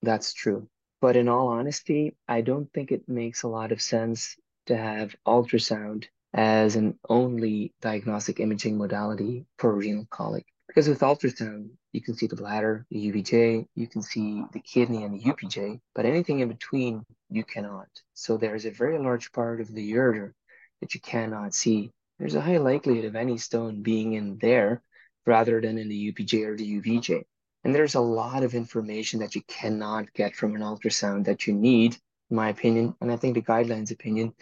That's 0.02 0.34
true. 0.34 0.70
But 1.00 1.16
in 1.16 1.28
all 1.28 1.48
honesty, 1.48 2.18
I 2.28 2.42
don't 2.42 2.72
think 2.74 2.92
it 2.92 3.08
makes 3.08 3.44
a 3.44 3.48
lot 3.48 3.72
of 3.72 3.82
sense 3.82 4.36
to 4.66 4.76
have 4.76 5.16
ultrasound 5.26 6.06
as 6.34 6.76
an 6.76 7.00
only 7.08 7.74
diagnostic 7.82 8.40
imaging 8.40 8.78
modality 8.78 9.46
for 9.58 9.74
renal 9.74 10.08
colic. 10.10 10.46
Because 10.68 10.90
with 10.90 11.00
ultrasound, 11.00 11.70
you 11.94 12.02
can 12.02 12.16
see 12.16 12.28
the 12.28 12.36
bladder, 12.36 12.86
the 12.90 13.12
UVJ, 13.12 13.66
you 13.76 13.88
can 13.88 14.02
see 14.02 14.44
the 14.52 14.60
kidney 14.60 15.04
and 15.04 15.14
the 15.14 15.24
UPJ, 15.24 15.80
but 15.96 16.06
anything 16.06 16.42
in 16.42 16.50
between, 16.50 17.06
you 17.30 17.44
cannot. 17.44 17.88
So 18.14 18.38
there's 18.38 18.66
a 18.66 18.72
very 18.72 19.00
large 19.00 19.32
part 19.32 19.62
of 19.62 19.74
the 19.74 19.94
ureter 19.94 20.34
that 20.82 20.94
you 20.94 21.00
cannot 21.00 21.54
see. 21.54 21.92
There's 22.20 22.36
a 22.36 22.42
high 22.42 22.58
likelihood 22.58 23.06
of 23.06 23.16
any 23.16 23.38
stone 23.38 23.82
being 23.82 24.14
in 24.14 24.38
there 24.40 24.82
rather 25.26 25.62
than 25.62 25.78
in 25.78 25.90
the 25.90 26.12
UPJ 26.12 26.46
or 26.46 26.56
the 26.56 26.82
UVJ. 26.82 27.24
And 27.64 27.74
there's 27.74 27.96
a 27.96 28.02
lot 28.02 28.44
of 28.44 28.54
information 28.54 29.20
that 29.20 29.36
you 29.36 29.42
cannot 29.48 30.14
get 30.14 30.36
from 30.36 30.56
an 30.56 30.62
ultrasound 30.62 31.26
that 31.26 31.48
you 31.48 31.54
need, 31.54 31.98
in 32.30 32.36
my 32.38 32.50
opinion, 32.50 32.96
and 33.02 33.12
I 33.12 33.18
think 33.18 33.36
the 33.36 33.42
guidelines 33.42 33.92
opinion, 33.92 34.34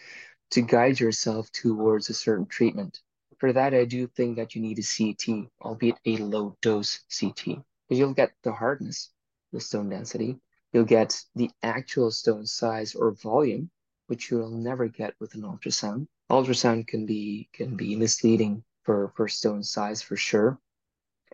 to 0.52 0.62
guide 0.62 1.00
yourself 1.00 1.52
towards 1.52 2.10
a 2.10 2.14
certain 2.14 2.46
treatment. 2.46 3.02
For 3.38 3.52
that, 3.52 3.74
I 3.74 3.86
do 3.86 4.08
think 4.08 4.38
that 4.38 4.56
you 4.56 4.62
need 4.62 4.80
a 4.80 4.84
CT, 4.84 5.50
albeit 5.62 6.00
a 6.06 6.18
low 6.18 6.56
dose 6.62 7.02
CT, 7.20 7.46
because 7.46 8.00
you'll 8.00 8.14
get 8.14 8.32
the 8.44 8.54
hardness, 8.54 9.12
the 9.52 9.60
stone 9.60 9.90
density, 9.90 10.40
you'll 10.72 10.86
get 10.86 11.22
the 11.36 11.52
actual 11.62 12.12
stone 12.12 12.46
size 12.46 12.96
or 12.96 13.12
volume, 13.12 13.70
which 14.08 14.32
you'll 14.32 14.50
never 14.50 14.88
get 14.88 15.14
with 15.20 15.36
an 15.36 15.42
ultrasound. 15.42 16.08
Ultrasound 16.32 16.88
can 16.88 17.06
be 17.06 17.50
can 17.54 17.76
be 17.76 17.96
misleading 17.96 18.64
for, 18.84 19.12
for 19.16 19.28
stone 19.28 19.64
size 19.64 20.02
for 20.02 20.16
sure. 20.16 20.60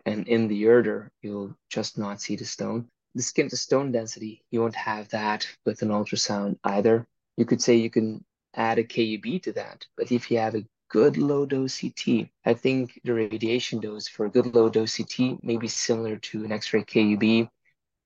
And 0.04 0.26
in 0.26 0.48
the 0.48 0.64
ureter, 0.64 1.10
you'll 1.20 1.54
just 1.68 1.98
not 1.98 2.20
see 2.20 2.34
the 2.34 2.44
stone. 2.44 2.88
The 3.14 3.22
skin 3.22 3.48
to 3.50 3.56
stone 3.56 3.92
density, 3.92 4.42
you 4.50 4.60
won't 4.60 4.74
have 4.74 5.08
that 5.10 5.46
with 5.64 5.82
an 5.82 5.90
ultrasound 5.90 6.58
either. 6.64 7.06
You 7.36 7.44
could 7.44 7.62
say 7.62 7.76
you 7.76 7.90
can 7.90 8.24
add 8.54 8.78
a 8.78 8.84
KUB 8.84 9.42
to 9.42 9.52
that, 9.52 9.86
but 9.96 10.10
if 10.10 10.30
you 10.30 10.38
have 10.38 10.54
a 10.54 10.66
good 10.92 11.16
low 11.16 11.46
dose 11.46 11.80
CT. 11.80 12.28
I 12.44 12.52
think 12.52 13.00
the 13.02 13.14
radiation 13.14 13.80
dose 13.80 14.08
for 14.08 14.26
a 14.26 14.30
good 14.30 14.54
low 14.54 14.68
dose 14.68 14.98
CT 14.98 15.42
may 15.42 15.56
be 15.56 15.66
similar 15.66 16.16
to 16.16 16.44
an 16.44 16.52
X 16.52 16.72
ray 16.74 16.84
KUB. 16.84 17.48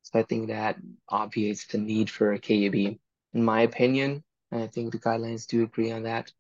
So 0.03 0.21
I 0.21 0.23
think 0.23 0.47
that 0.47 0.77
obviates 1.09 1.67
the 1.67 1.79
need 1.79 2.09
for 2.09 2.33
a 2.33 2.39
KUB. 2.39 2.97
In 3.35 3.45
my 3.45 3.63
opinion, 3.63 4.23
and 4.53 4.63
I 4.63 4.69
think 4.69 4.93
the 4.93 5.01
guidelines 5.01 5.49
do 5.49 5.65
agree 5.65 5.91
on 5.91 6.05
that, 6.05 6.31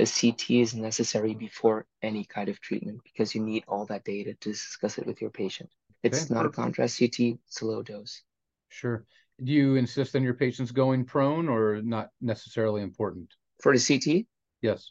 a 0.00 0.04
CT 0.04 0.50
is 0.50 0.74
necessary 0.74 1.34
before 1.34 1.86
any 2.02 2.24
kind 2.24 2.48
of 2.48 2.60
treatment 2.60 3.00
because 3.04 3.32
you 3.32 3.40
need 3.40 3.62
all 3.68 3.86
that 3.86 4.02
data 4.02 4.34
to 4.34 4.50
discuss 4.50 4.98
it 4.98 5.06
with 5.06 5.20
your 5.20 5.30
patient. 5.30 5.70
It's 6.02 6.24
okay. 6.24 6.34
not 6.34 6.46
a 6.46 6.50
contrast 6.50 6.98
CT, 6.98 7.38
it's 7.46 7.62
a 7.62 7.64
low 7.64 7.84
dose. 7.84 8.22
Sure. 8.70 9.04
Do 9.42 9.52
you 9.52 9.76
insist 9.76 10.16
on 10.16 10.24
your 10.24 10.34
patients 10.34 10.72
going 10.72 11.04
prone 11.04 11.48
or 11.48 11.80
not 11.80 12.08
necessarily 12.20 12.82
important? 12.82 13.32
For 13.60 13.76
the 13.76 13.80
CT? 13.80 14.26
Yes. 14.62 14.90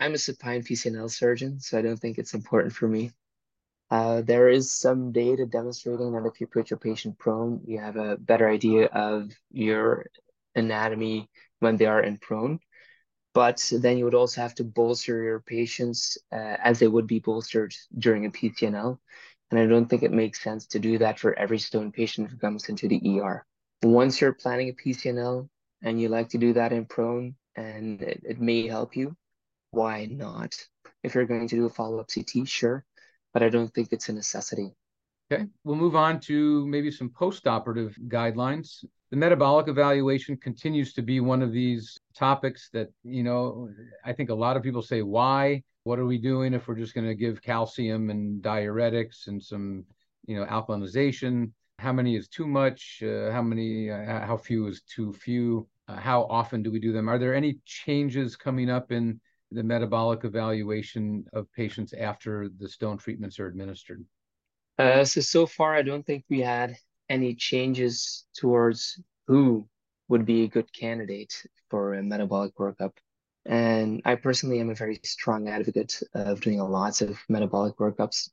I'm 0.00 0.14
a 0.14 0.18
supine 0.18 0.62
PCNL 0.62 1.10
surgeon, 1.10 1.60
so 1.60 1.78
I 1.78 1.82
don't 1.82 1.96
think 1.98 2.18
it's 2.18 2.34
important 2.34 2.74
for 2.74 2.88
me. 2.88 3.12
Uh, 3.90 4.22
there 4.22 4.48
is 4.48 4.72
some 4.72 5.12
data 5.12 5.46
demonstrating 5.46 6.12
that 6.12 6.26
if 6.26 6.40
you 6.40 6.46
put 6.46 6.70
your 6.70 6.78
patient 6.78 7.18
prone, 7.18 7.60
you 7.64 7.78
have 7.78 7.96
a 7.96 8.16
better 8.16 8.48
idea 8.48 8.86
of 8.86 9.30
your 9.52 10.06
anatomy 10.54 11.28
when 11.60 11.76
they 11.76 11.86
are 11.86 12.02
in 12.02 12.18
prone. 12.18 12.58
But 13.34 13.70
then 13.72 13.98
you 13.98 14.04
would 14.04 14.14
also 14.14 14.40
have 14.40 14.54
to 14.56 14.64
bolster 14.64 15.22
your 15.22 15.40
patients 15.40 16.18
uh, 16.32 16.56
as 16.62 16.78
they 16.78 16.88
would 16.88 17.06
be 17.06 17.18
bolstered 17.18 17.74
during 17.98 18.26
a 18.26 18.30
PCNL. 18.30 18.98
And 19.50 19.60
I 19.60 19.66
don't 19.66 19.86
think 19.86 20.02
it 20.02 20.12
makes 20.12 20.42
sense 20.42 20.66
to 20.68 20.78
do 20.78 20.98
that 20.98 21.18
for 21.18 21.38
every 21.38 21.58
stone 21.58 21.92
patient 21.92 22.30
who 22.30 22.36
comes 22.36 22.68
into 22.68 22.88
the 22.88 23.00
ER. 23.20 23.44
Once 23.82 24.20
you're 24.20 24.32
planning 24.32 24.70
a 24.70 24.72
PCNL 24.72 25.48
and 25.82 26.00
you 26.00 26.08
like 26.08 26.30
to 26.30 26.38
do 26.38 26.52
that 26.54 26.72
in 26.72 26.86
prone, 26.86 27.34
and 27.56 28.02
it, 28.02 28.22
it 28.24 28.40
may 28.40 28.66
help 28.66 28.96
you, 28.96 29.16
why 29.74 30.06
not? 30.06 30.56
If 31.02 31.14
you're 31.14 31.26
going 31.26 31.48
to 31.48 31.56
do 31.56 31.66
a 31.66 31.70
follow 31.70 31.98
up 31.98 32.08
CT, 32.12 32.46
sure, 32.48 32.84
but 33.32 33.42
I 33.42 33.48
don't 33.48 33.72
think 33.72 33.88
it's 33.92 34.08
a 34.08 34.12
necessity. 34.12 34.74
Okay, 35.32 35.46
we'll 35.64 35.76
move 35.76 35.96
on 35.96 36.20
to 36.20 36.66
maybe 36.66 36.90
some 36.90 37.08
post 37.10 37.46
operative 37.46 37.96
guidelines. 38.08 38.84
The 39.10 39.16
metabolic 39.16 39.68
evaluation 39.68 40.36
continues 40.36 40.92
to 40.94 41.02
be 41.02 41.20
one 41.20 41.42
of 41.42 41.52
these 41.52 41.98
topics 42.14 42.68
that, 42.72 42.90
you 43.02 43.22
know, 43.22 43.70
I 44.04 44.12
think 44.12 44.30
a 44.30 44.34
lot 44.34 44.56
of 44.56 44.62
people 44.62 44.82
say, 44.82 45.02
why? 45.02 45.62
What 45.84 45.98
are 45.98 46.06
we 46.06 46.18
doing 46.18 46.54
if 46.54 46.66
we're 46.66 46.76
just 46.76 46.94
going 46.94 47.06
to 47.06 47.14
give 47.14 47.42
calcium 47.42 48.10
and 48.10 48.42
diuretics 48.42 49.26
and 49.26 49.42
some, 49.42 49.84
you 50.26 50.36
know, 50.36 50.46
alkalinization? 50.46 51.52
How 51.78 51.92
many 51.92 52.16
is 52.16 52.28
too 52.28 52.46
much? 52.46 53.02
Uh, 53.02 53.30
how 53.30 53.42
many, 53.42 53.90
uh, 53.90 54.26
how 54.26 54.36
few 54.36 54.66
is 54.66 54.82
too 54.82 55.12
few? 55.12 55.66
Uh, 55.88 55.96
how 55.96 56.24
often 56.24 56.62
do 56.62 56.70
we 56.70 56.80
do 56.80 56.92
them? 56.92 57.08
Are 57.08 57.18
there 57.18 57.34
any 57.34 57.58
changes 57.66 58.36
coming 58.36 58.70
up 58.70 58.92
in 58.92 59.20
the 59.54 59.62
metabolic 59.62 60.24
evaluation 60.24 61.24
of 61.32 61.50
patients 61.52 61.92
after 61.92 62.48
the 62.58 62.68
stone 62.68 62.98
treatments 62.98 63.38
are 63.38 63.46
administered? 63.46 64.04
Uh, 64.78 65.04
so 65.04 65.20
so 65.20 65.46
far, 65.46 65.74
I 65.74 65.82
don't 65.82 66.04
think 66.04 66.24
we 66.28 66.40
had 66.40 66.76
any 67.08 67.34
changes 67.34 68.26
towards 68.36 69.00
who 69.26 69.68
would 70.08 70.26
be 70.26 70.44
a 70.44 70.48
good 70.48 70.72
candidate 70.72 71.34
for 71.70 71.94
a 71.94 72.02
metabolic 72.02 72.54
workup. 72.56 72.92
And 73.46 74.02
I 74.04 74.14
personally 74.16 74.60
am 74.60 74.70
a 74.70 74.74
very 74.74 75.00
strong 75.04 75.48
advocate 75.48 76.02
of 76.14 76.40
doing 76.40 76.58
lots 76.58 77.02
of 77.02 77.18
metabolic 77.28 77.76
workups. 77.76 78.30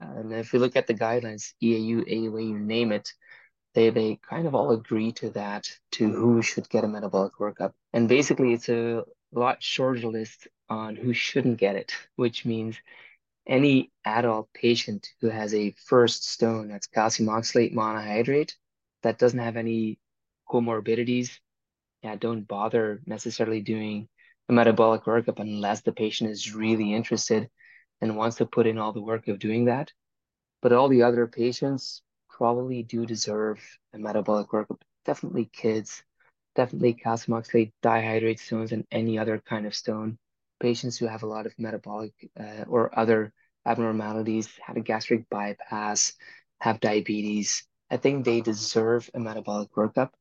And 0.00 0.32
if 0.32 0.52
we 0.52 0.58
look 0.58 0.76
at 0.76 0.86
the 0.86 0.94
guidelines, 0.94 1.52
EAU, 1.62 2.04
AUA, 2.08 2.48
you 2.48 2.58
name 2.58 2.92
it, 2.92 3.08
they 3.74 3.90
they 3.90 4.18
kind 4.28 4.46
of 4.46 4.54
all 4.54 4.70
agree 4.70 5.12
to 5.12 5.30
that 5.30 5.68
to 5.92 6.10
who 6.10 6.42
should 6.42 6.68
get 6.68 6.84
a 6.84 6.88
metabolic 6.88 7.34
workup. 7.38 7.72
And 7.92 8.08
basically, 8.08 8.52
it's 8.52 8.68
a 8.68 9.04
lot 9.32 9.62
shorter 9.62 10.08
list 10.08 10.48
on 10.68 10.96
who 10.96 11.12
shouldn't 11.12 11.58
get 11.58 11.76
it, 11.76 11.92
which 12.16 12.44
means 12.44 12.76
any 13.46 13.92
adult 14.04 14.48
patient 14.54 15.08
who 15.20 15.28
has 15.28 15.54
a 15.54 15.74
first 15.86 16.28
stone 16.28 16.68
that's 16.68 16.86
calcium 16.86 17.28
oxalate 17.28 17.74
monohydrate 17.74 18.52
that 19.02 19.18
doesn't 19.18 19.38
have 19.38 19.56
any 19.56 19.98
comorbidities, 20.48 21.38
yeah, 22.02 22.16
don't 22.16 22.48
bother 22.48 23.02
necessarily 23.06 23.60
doing 23.60 24.08
a 24.48 24.52
metabolic 24.52 25.04
workup 25.04 25.38
unless 25.38 25.82
the 25.82 25.92
patient 25.92 26.30
is 26.30 26.54
really 26.54 26.94
interested 26.94 27.48
and 28.00 28.16
wants 28.16 28.36
to 28.36 28.46
put 28.46 28.66
in 28.66 28.78
all 28.78 28.92
the 28.92 29.00
work 29.00 29.28
of 29.28 29.38
doing 29.38 29.66
that. 29.66 29.92
But 30.62 30.72
all 30.72 30.88
the 30.88 31.02
other 31.02 31.26
patients 31.26 32.02
probably 32.28 32.82
do 32.82 33.06
deserve 33.06 33.60
a 33.92 33.98
metabolic 33.98 34.48
workup. 34.48 34.80
Definitely 35.04 35.50
kids, 35.52 36.02
definitely 36.54 36.94
calcium 36.94 37.40
oxalate 37.40 37.72
dihydrate 37.82 38.38
stones 38.38 38.72
and 38.72 38.86
any 38.90 39.18
other 39.18 39.38
kind 39.38 39.66
of 39.66 39.74
stone. 39.74 40.18
Patients 40.64 40.96
who 40.96 41.06
have 41.06 41.22
a 41.24 41.26
lot 41.26 41.44
of 41.44 41.58
metabolic 41.58 42.14
uh, 42.40 42.64
or 42.66 42.98
other 42.98 43.34
abnormalities, 43.66 44.48
had 44.66 44.78
a 44.78 44.80
gastric 44.80 45.28
bypass, 45.28 46.14
have 46.62 46.80
diabetes. 46.80 47.66
I 47.90 47.98
think 47.98 48.24
they 48.24 48.40
deserve 48.40 49.10
a 49.12 49.20
metabolic 49.20 49.70
workup 49.74 50.12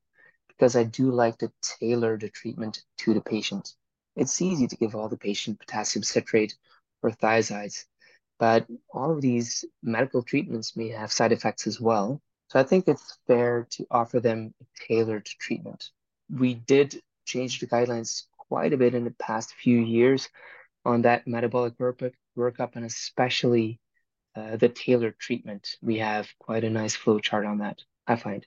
because 0.49 0.75
I 0.75 0.83
do 0.83 1.11
like 1.11 1.37
to 1.37 1.49
tailor 1.61 2.17
the 2.17 2.27
treatment 2.27 2.83
to 2.97 3.13
the 3.13 3.21
patient. 3.21 3.73
It's 4.17 4.41
easy 4.41 4.67
to 4.67 4.75
give 4.75 4.95
all 4.95 5.07
the 5.07 5.23
patient 5.29 5.59
potassium 5.61 6.03
citrate 6.03 6.57
or 7.01 7.11
thiazides, 7.11 7.85
but 8.37 8.67
all 8.93 9.11
of 9.13 9.21
these 9.21 9.63
medical 9.81 10.23
treatments 10.23 10.75
may 10.75 10.89
have 10.89 11.13
side 11.13 11.31
effects 11.31 11.67
as 11.67 11.79
well. 11.79 12.21
So 12.49 12.59
I 12.59 12.63
think 12.63 12.89
it's 12.89 13.17
fair 13.27 13.65
to 13.71 13.87
offer 13.89 14.19
them 14.19 14.53
a 14.61 14.65
tailored 14.87 15.25
treatment. 15.25 15.91
We 16.29 16.55
did 16.55 17.01
change 17.23 17.61
the 17.61 17.67
guidelines 17.67 18.23
quite 18.53 18.71
a 18.71 18.77
bit 18.77 18.93
in 18.93 19.03
the 19.03 19.15
past 19.17 19.55
few 19.55 19.79
years 19.79 20.29
on 20.85 21.01
that 21.01 21.25
metabolic 21.25 21.73
workup, 21.79 22.75
and 22.75 22.85
especially 22.85 23.79
uh, 24.35 24.57
the 24.57 24.69
tailored 24.69 25.17
treatment. 25.17 25.75
We 25.81 25.97
have 25.97 26.27
quite 26.37 26.63
a 26.63 26.69
nice 26.69 26.95
flow 26.95 27.17
chart 27.17 27.47
on 27.47 27.57
that, 27.57 27.81
I 28.05 28.15
find. 28.15 28.45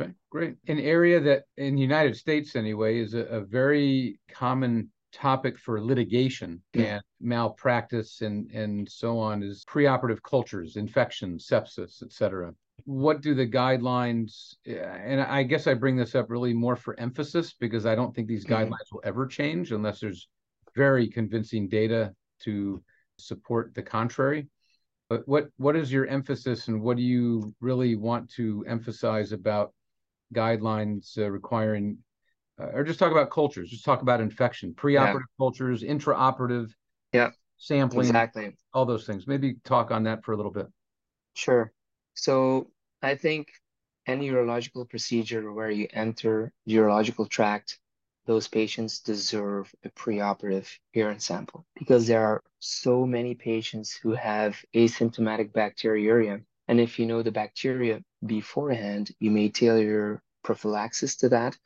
Okay, 0.00 0.12
great. 0.30 0.56
An 0.68 0.78
area 0.78 1.20
that 1.20 1.42
in 1.58 1.74
the 1.74 1.82
United 1.82 2.16
States 2.16 2.56
anyway 2.56 3.00
is 3.00 3.12
a, 3.12 3.24
a 3.24 3.40
very 3.42 4.20
common 4.32 4.90
topic 5.12 5.58
for 5.58 5.84
litigation 5.84 6.62
yeah. 6.72 6.94
and 6.94 7.02
malpractice 7.20 8.22
and 8.22 8.50
and 8.52 8.90
so 8.90 9.18
on 9.18 9.42
is 9.42 9.66
preoperative 9.68 10.22
cultures, 10.22 10.76
infections, 10.76 11.46
sepsis, 11.46 12.02
etc. 12.02 12.54
What 12.84 13.20
do 13.20 13.34
the 13.34 13.46
guidelines 13.46 14.54
and 14.66 15.20
I 15.20 15.42
guess 15.42 15.66
I 15.66 15.74
bring 15.74 15.96
this 15.96 16.14
up 16.14 16.30
really 16.30 16.54
more 16.54 16.76
for 16.76 16.98
emphasis 16.98 17.54
because 17.58 17.86
I 17.86 17.94
don't 17.94 18.14
think 18.14 18.28
these 18.28 18.44
mm-hmm. 18.44 18.72
guidelines 18.72 18.92
will 18.92 19.02
ever 19.04 19.26
change 19.26 19.72
unless 19.72 20.00
there's 20.00 20.28
very 20.74 21.08
convincing 21.08 21.68
data 21.68 22.14
to 22.40 22.82
support 23.18 23.74
the 23.74 23.82
contrary. 23.82 24.48
But 25.08 25.26
what 25.26 25.48
what 25.56 25.76
is 25.76 25.90
your 25.92 26.06
emphasis 26.06 26.68
and 26.68 26.82
what 26.82 26.96
do 26.96 27.02
you 27.02 27.54
really 27.60 27.96
want 27.96 28.30
to 28.32 28.64
emphasize 28.68 29.32
about 29.32 29.72
guidelines 30.34 31.16
uh, 31.18 31.30
requiring 31.30 31.98
uh, 32.60 32.66
or 32.74 32.84
just 32.84 32.98
talk 32.98 33.12
about 33.12 33.30
cultures 33.30 33.70
just 33.70 33.84
talk 33.84 34.02
about 34.02 34.20
infection 34.20 34.74
preoperative 34.74 35.14
yeah. 35.14 35.38
cultures 35.38 35.82
intraoperative 35.82 36.70
yeah 37.12 37.30
sampling 37.56 38.06
exactly 38.06 38.50
all 38.74 38.84
those 38.84 39.06
things 39.06 39.26
maybe 39.26 39.56
talk 39.64 39.90
on 39.90 40.02
that 40.02 40.22
for 40.24 40.32
a 40.32 40.36
little 40.36 40.52
bit 40.52 40.66
sure 41.34 41.72
so 42.18 42.70
i 43.02 43.14
think 43.14 43.48
any 44.06 44.28
urological 44.30 44.88
procedure 44.88 45.52
where 45.52 45.70
you 45.70 45.86
enter 45.92 46.52
the 46.66 46.74
urological 46.74 47.28
tract 47.28 47.78
those 48.26 48.48
patients 48.48 49.00
deserve 49.00 49.74
a 49.84 49.90
preoperative 49.90 50.68
urine 50.92 51.20
sample 51.20 51.64
because 51.74 52.06
there 52.06 52.24
are 52.24 52.42
so 52.58 53.06
many 53.06 53.34
patients 53.34 53.92
who 54.02 54.12
have 54.12 54.62
asymptomatic 54.74 55.50
bacteriuria 55.52 56.42
and 56.68 56.78
if 56.78 56.98
you 56.98 57.06
know 57.06 57.22
the 57.22 57.32
bacteria 57.32 58.02
beforehand, 58.24 59.10
you 59.18 59.30
may 59.30 59.48
tailor 59.48 59.82
your 59.82 60.22
prophylaxis 60.44 61.16
to 61.16 61.30
that 61.30 61.56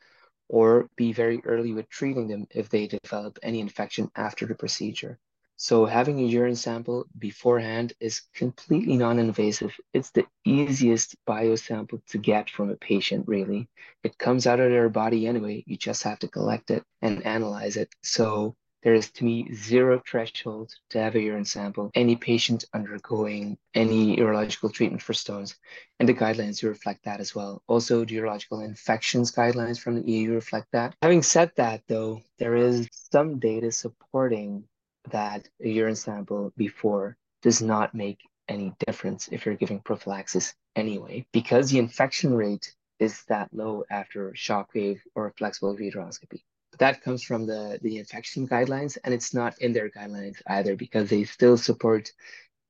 or 0.47 0.89
be 0.95 1.11
very 1.11 1.41
early 1.43 1.73
with 1.73 1.89
treating 1.89 2.27
them 2.27 2.47
if 2.51 2.69
they 2.69 2.87
develop 2.87 3.37
any 3.43 3.59
infection 3.59 4.09
after 4.15 4.45
the 4.45 4.55
procedure. 4.55 5.19
So 5.63 5.85
having 5.85 6.19
a 6.19 6.23
urine 6.23 6.57
sample 6.57 7.05
beforehand 7.17 7.93
is 8.01 8.23
completely 8.35 8.97
non-invasive. 8.97 9.73
It's 9.93 10.11
the 10.11 10.25
easiest 10.43 11.15
biosample 11.25 12.05
to 12.07 12.17
get 12.17 12.49
from 12.49 12.69
a 12.69 12.75
patient, 12.75 13.29
really. 13.29 13.69
It 14.03 14.17
comes 14.17 14.45
out 14.45 14.59
of 14.59 14.71
their 14.71 14.89
body 14.89 15.25
anyway. 15.25 15.63
You 15.65 15.77
just 15.77 16.03
have 16.03 16.19
to 16.19 16.27
collect 16.27 16.69
it 16.69 16.83
and 17.01 17.25
analyze 17.25 17.77
it. 17.77 17.87
So 18.01 18.57
there 18.81 18.93
is 18.93 19.09
to 19.11 19.23
me 19.23 19.53
zero 19.53 20.01
threshold 20.05 20.73
to 20.89 20.99
have 20.99 21.15
a 21.15 21.21
urine 21.21 21.45
sample. 21.45 21.91
Any 21.95 22.17
patient 22.17 22.65
undergoing 22.73 23.57
any 23.73 24.17
urological 24.17 24.73
treatment 24.73 25.01
for 25.01 25.13
stones, 25.13 25.55
and 25.97 26.09
the 26.09 26.13
guidelines 26.13 26.61
reflect 26.61 27.05
that 27.05 27.21
as 27.21 27.33
well. 27.33 27.63
Also, 27.67 28.03
the 28.03 28.17
urological 28.17 28.65
infections 28.65 29.31
guidelines 29.31 29.79
from 29.79 29.95
the 29.95 30.11
EU 30.11 30.33
reflect 30.33 30.67
that. 30.73 30.93
Having 31.01 31.23
said 31.23 31.53
that, 31.55 31.83
though, 31.87 32.21
there 32.37 32.57
is 32.57 32.89
some 32.91 33.39
data 33.39 33.71
supporting 33.71 34.65
that 35.11 35.47
a 35.61 35.69
urine 35.69 35.95
sample 35.95 36.53
before 36.57 37.17
does 37.41 37.61
not 37.61 37.93
make 37.93 38.19
any 38.47 38.73
difference 38.85 39.29
if 39.31 39.45
you're 39.45 39.55
giving 39.55 39.79
prophylaxis 39.79 40.53
anyway, 40.75 41.25
because 41.31 41.69
the 41.69 41.79
infection 41.79 42.33
rate 42.33 42.73
is 42.99 43.23
that 43.25 43.53
low 43.53 43.83
after 43.89 44.31
shockwave 44.31 44.99
or 45.15 45.33
flexible 45.37 45.75
ureteroscopy. 45.75 46.41
That 46.79 47.01
comes 47.01 47.23
from 47.23 47.45
the 47.45 47.79
the 47.81 47.97
infection 47.97 48.47
guidelines 48.47 48.97
and 49.03 49.13
it's 49.13 49.33
not 49.33 49.59
in 49.59 49.73
their 49.73 49.89
guidelines 49.89 50.41
either 50.47 50.75
because 50.75 51.09
they 51.09 51.23
still 51.23 51.57
support 51.57 52.11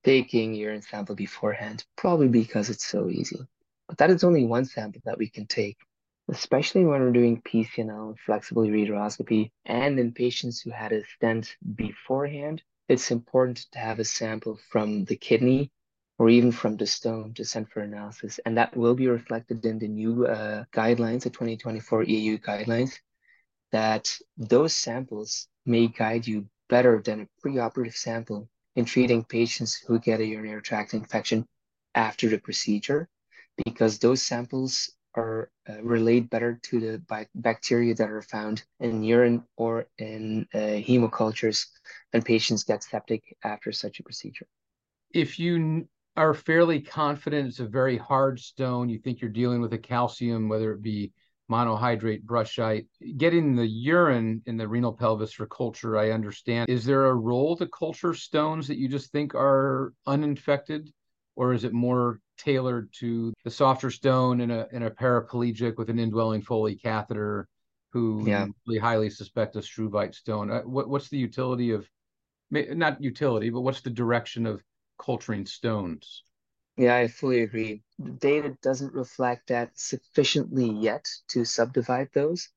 taking 0.03 0.53
urine 0.53 0.81
sample 0.81 1.15
beforehand 1.15 1.85
probably 1.95 2.27
because 2.27 2.69
it's 2.69 2.85
so 2.85 3.09
easy. 3.09 3.39
But 3.87 3.97
that 3.99 4.09
is 4.09 4.23
only 4.23 4.45
one 4.45 4.65
sample 4.65 5.01
that 5.05 5.17
we 5.17 5.29
can 5.29 5.45
take 5.45 5.77
especially 6.29 6.85
when 6.85 7.01
we're 7.01 7.11
doing 7.11 7.41
PCNL, 7.41 8.17
flexible 8.25 8.63
ureteroscopy, 8.63 9.51
and 9.65 9.99
in 9.99 10.13
patients 10.13 10.61
who 10.61 10.71
had 10.71 10.91
a 10.91 11.05
stent 11.05 11.55
beforehand, 11.75 12.61
it's 12.87 13.11
important 13.11 13.65
to 13.71 13.79
have 13.79 13.99
a 13.99 14.05
sample 14.05 14.57
from 14.69 15.05
the 15.05 15.15
kidney 15.15 15.71
or 16.17 16.29
even 16.29 16.51
from 16.51 16.77
the 16.77 16.85
stone 16.85 17.33
to 17.33 17.43
send 17.43 17.69
for 17.69 17.81
analysis. 17.81 18.39
And 18.45 18.57
that 18.57 18.75
will 18.75 18.95
be 18.95 19.07
reflected 19.07 19.65
in 19.65 19.79
the 19.79 19.87
new 19.87 20.25
uh, 20.25 20.63
guidelines, 20.71 21.23
the 21.23 21.29
2024 21.29 22.03
EU 22.03 22.37
guidelines, 22.37 22.93
that 23.71 24.15
those 24.37 24.73
samples 24.73 25.47
may 25.65 25.87
guide 25.87 26.27
you 26.27 26.47
better 26.69 27.01
than 27.03 27.21
a 27.21 27.47
preoperative 27.47 27.95
sample 27.95 28.47
in 28.75 28.85
treating 28.85 29.23
patients 29.23 29.75
who 29.75 29.99
get 29.99 30.19
a 30.19 30.25
urinary 30.25 30.61
tract 30.61 30.93
infection 30.93 31.45
after 31.95 32.29
the 32.29 32.37
procedure, 32.37 33.07
because 33.65 33.99
those 33.99 34.21
samples 34.21 34.91
are 35.15 35.51
uh, 35.67 36.21
better 36.21 36.59
to 36.63 36.79
the 36.79 37.27
bacteria 37.35 37.93
that 37.95 38.09
are 38.09 38.21
found 38.21 38.63
in 38.79 39.03
urine 39.03 39.43
or 39.57 39.87
in 39.97 40.47
uh, 40.53 40.57
hemocultures 40.57 41.67
when 42.11 42.23
patients 42.23 42.63
get 42.63 42.83
septic 42.83 43.37
after 43.43 43.71
such 43.71 43.99
a 43.99 44.03
procedure. 44.03 44.47
If 45.13 45.39
you 45.39 45.87
are 46.15 46.33
fairly 46.33 46.79
confident 46.79 47.47
it's 47.47 47.59
a 47.59 47.65
very 47.65 47.97
hard 47.97 48.39
stone, 48.39 48.89
you 48.89 48.99
think 48.99 49.21
you're 49.21 49.29
dealing 49.29 49.61
with 49.61 49.73
a 49.73 49.77
calcium, 49.77 50.49
whether 50.49 50.73
it 50.73 50.81
be 50.81 51.11
monohydrate 51.51 52.23
brushite. 52.23 52.87
Getting 53.17 53.55
the 53.55 53.67
urine 53.67 54.41
in 54.45 54.57
the 54.57 54.67
renal 54.67 54.93
pelvis 54.93 55.33
for 55.33 55.45
culture, 55.45 55.97
I 55.97 56.11
understand. 56.11 56.69
Is 56.69 56.85
there 56.85 57.07
a 57.07 57.15
role 57.15 57.55
to 57.57 57.67
culture 57.67 58.13
stones 58.13 58.67
that 58.67 58.77
you 58.77 58.87
just 58.87 59.11
think 59.11 59.35
are 59.35 59.93
uninfected? 60.07 60.91
Or 61.35 61.53
is 61.53 61.63
it 61.63 61.73
more 61.73 62.19
tailored 62.37 62.91
to 62.99 63.33
the 63.43 63.51
softer 63.51 63.89
stone 63.89 64.41
in 64.41 64.51
a 64.51 64.67
in 64.71 64.83
a 64.83 64.91
paraplegic 64.91 65.77
with 65.77 65.89
an 65.89 65.99
indwelling 65.99 66.41
Foley 66.41 66.75
catheter 66.75 67.47
who 67.91 68.25
yeah. 68.27 68.45
really 68.65 68.79
highly 68.79 69.09
suspect 69.09 69.55
a 69.55 69.59
struvite 69.59 70.15
stone? 70.15 70.51
Uh, 70.51 70.61
what, 70.61 70.89
what's 70.89 71.09
the 71.09 71.17
utility 71.17 71.71
of 71.71 71.87
not 72.51 73.01
utility, 73.01 73.49
but 73.49 73.61
what's 73.61 73.81
the 73.81 73.89
direction 73.89 74.45
of 74.45 74.61
culturing 74.99 75.45
stones? 75.45 76.23
Yeah, 76.77 76.95
I 76.95 77.07
fully 77.07 77.41
agree. 77.41 77.83
The 77.99 78.11
data 78.11 78.57
doesn't 78.61 78.93
reflect 78.93 79.47
that 79.47 79.71
sufficiently 79.77 80.69
yet 80.69 81.07
to 81.29 81.45
subdivide 81.45 82.09
those. 82.13 82.49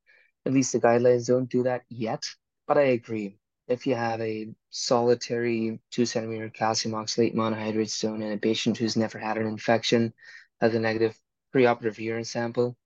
At 0.45 0.53
least 0.53 0.73
the 0.73 0.81
guidelines 0.81 1.27
don't 1.27 1.51
do 1.51 1.63
that 1.65 1.85
yet. 1.89 2.25
But 2.67 2.79
I 2.79 2.83
agree. 2.83 3.39
If 3.69 3.87
you 3.87 3.95
have 3.97 4.21
a 4.21 4.55
solitary 4.71 5.81
two 5.91 6.07
centimeter 6.07 6.49
calcium 6.51 6.95
oxalate 6.95 7.35
monohydrate 7.35 7.91
stone 7.91 8.23
in 8.23 8.33
a 8.33 8.39
patient 8.39 8.79
who's 8.79 8.97
never 8.97 9.19
had 9.19 9.39
an 9.39 9.47
infection, 9.47 10.15
has 10.61 10.75
a 10.75 10.81
negative 10.81 11.19
preoperative 11.53 11.99
urine 11.99 12.25
sample, 12.25 12.77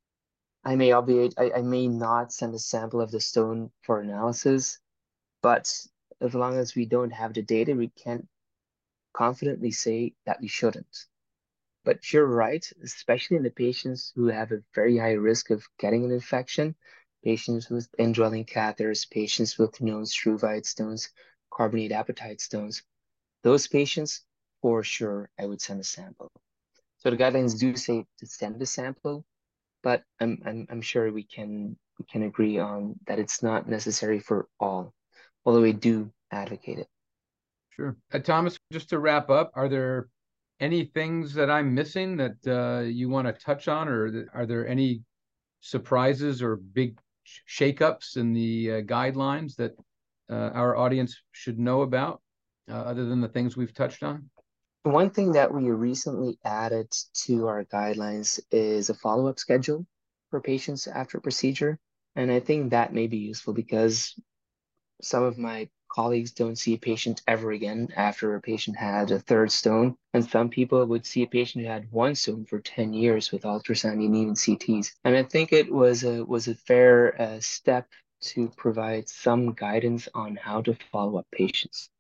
I 0.65 0.77
may 0.77 0.93
obviate, 0.93 1.35
I, 1.39 1.51
I 1.57 1.63
may 1.63 1.89
not 1.89 2.33
send 2.33 2.55
a 2.55 2.59
sample 2.59 3.01
of 3.01 3.11
the 3.11 3.21
stone 3.21 3.71
for 3.83 4.01
analysis, 4.01 4.79
but 5.43 5.75
as 6.21 6.35
long 6.35 6.59
as 6.59 6.75
we 6.75 6.85
don't 6.85 7.11
have 7.11 7.33
the 7.33 7.43
data, 7.43 7.75
we 7.75 7.89
can't 7.89 8.29
confidently 9.13 9.71
say 9.71 10.15
that 10.27 10.41
we 10.41 10.49
shouldn't. 10.49 11.07
But 11.85 12.13
you're 12.13 12.27
right, 12.27 12.67
especially 12.83 13.39
in 13.39 13.43
the 13.43 13.51
patients 13.51 14.13
who 14.15 14.27
have 14.27 14.53
a 14.53 14.63
very 14.75 14.99
high 14.99 15.13
risk 15.13 15.51
of 15.51 15.67
getting 15.79 16.05
an 16.05 16.11
infection, 16.11 16.75
patients 17.25 17.69
with 17.69 17.89
indwelling 17.99 18.45
catheters, 18.45 19.09
patients 19.11 19.59
with 19.59 19.81
known 19.81 20.05
struvite 20.05 20.67
stones, 20.67 21.11
carbonate 21.53 21.93
apatite 21.93 22.41
stones. 22.41 22.83
Those 23.43 23.67
patients, 23.67 24.23
for 24.63 24.83
sure, 24.83 25.31
I 25.39 25.47
would 25.47 25.61
send 25.61 25.81
a 25.81 25.85
sample. 25.85 26.31
So 26.99 27.11
the 27.11 27.17
guidelines 27.17 27.59
do 27.59 27.77
say 27.77 28.05
to 28.19 28.27
send 28.27 28.61
a 28.61 28.67
sample, 28.67 29.25
but 29.83 30.03
I'm 30.21 30.43
I'm, 30.45 30.67
I'm 30.71 30.83
sure 30.83 31.11
we 31.11 31.25
can 31.25 31.77
we 31.99 32.05
can 32.11 32.23
agree 32.25 32.59
on 32.59 32.97
that 33.07 33.19
it's 33.19 33.43
not 33.43 33.69
necessary 33.69 34.21
for 34.21 34.49
all, 34.59 34.93
although 35.45 35.63
we 35.63 35.73
do 35.73 36.11
advocate 36.31 36.79
it. 36.79 36.89
Sure. 37.71 37.97
Uh, 38.13 38.19
Thomas, 38.19 38.59
just 38.73 38.91
to 38.91 38.99
wrap 38.99 39.31
up, 39.31 39.51
are 39.55 39.69
there 39.69 40.09
any 40.61 40.85
things 40.85 41.33
that 41.35 41.51
I'm 41.51 41.75
missing 41.75 42.19
that 42.19 42.37
uh, 42.47 42.85
you 42.85 43.09
want 43.09 43.27
to 43.27 43.33
touch 43.33 43.69
on, 43.69 43.89
or 43.89 44.29
are 44.35 44.45
there 44.45 44.69
any 44.69 45.03
surprises 45.61 46.43
or 46.43 46.57
big 46.57 46.99
shakeups 47.49 48.17
in 48.17 48.33
the 48.33 48.71
uh, 48.71 48.81
guidelines 48.83 49.57
that 49.57 49.73
uh, 50.31 50.51
our 50.55 50.77
audience 50.77 51.21
should 51.33 51.59
know 51.59 51.83
about, 51.83 52.21
uh, 52.71 52.75
other 52.75 53.05
than 53.07 53.21
the 53.21 53.29
things 53.29 53.57
we've 53.57 53.75
touched 53.75 54.03
on? 54.03 54.31
One 54.83 55.11
thing 55.11 55.33
that 55.33 55.53
we 55.53 55.71
recently 55.71 56.39
added 56.45 56.91
to 57.27 57.49
our 57.49 57.65
guidelines 57.65 58.41
is 58.51 58.89
a 58.89 58.95
follow 58.95 59.29
up 59.29 59.39
schedule 59.39 59.87
for 60.31 60.41
patients 60.41 60.87
after 60.87 61.21
procedure. 61.21 61.79
And 62.17 62.31
I 62.33 62.41
think 62.41 62.71
that 62.71 62.95
may 62.95 63.07
be 63.07 63.19
useful 63.19 63.53
because 63.53 64.15
some 65.03 65.23
of 65.23 65.37
my 65.37 65.69
colleagues 65.91 66.33
don't 66.33 66.57
see 66.57 66.75
a 66.75 66.79
patient 66.79 67.23
ever 67.29 67.51
again 67.51 67.89
after 67.97 68.35
a 68.35 68.41
patient 68.41 68.77
had 68.77 69.11
a 69.11 69.19
third 69.19 69.53
stone. 69.53 69.97
And 70.15 70.25
some 70.25 70.49
people 70.49 70.85
would 70.87 71.05
see 71.05 71.23
a 71.23 71.27
patient 71.27 71.65
who 71.65 71.71
had 71.71 71.91
one 71.93 72.15
stone 72.15 72.47
for 72.47 72.61
10 72.61 72.93
years 72.93 73.31
with 73.31 73.43
ultrasound 73.43 74.05
and 74.05 74.17
even 74.17 74.35
CTs. 74.35 74.93
And 75.05 75.17
I 75.17 75.25
think 75.25 75.53
it 75.53 75.71
was 75.73 76.05
a, 76.05 76.25
was 76.25 76.49
a 76.49 76.55
fair 76.55 77.21
uh, 77.21 77.41
step 77.41 77.89
to 78.23 78.49
provide 78.57 79.09
some 79.09 79.53
guidance 79.53 80.09
on 80.15 80.37
how 80.37 80.63
to 80.63 80.77
follow 80.91 81.19
up 81.19 81.27
patients. 81.33 81.91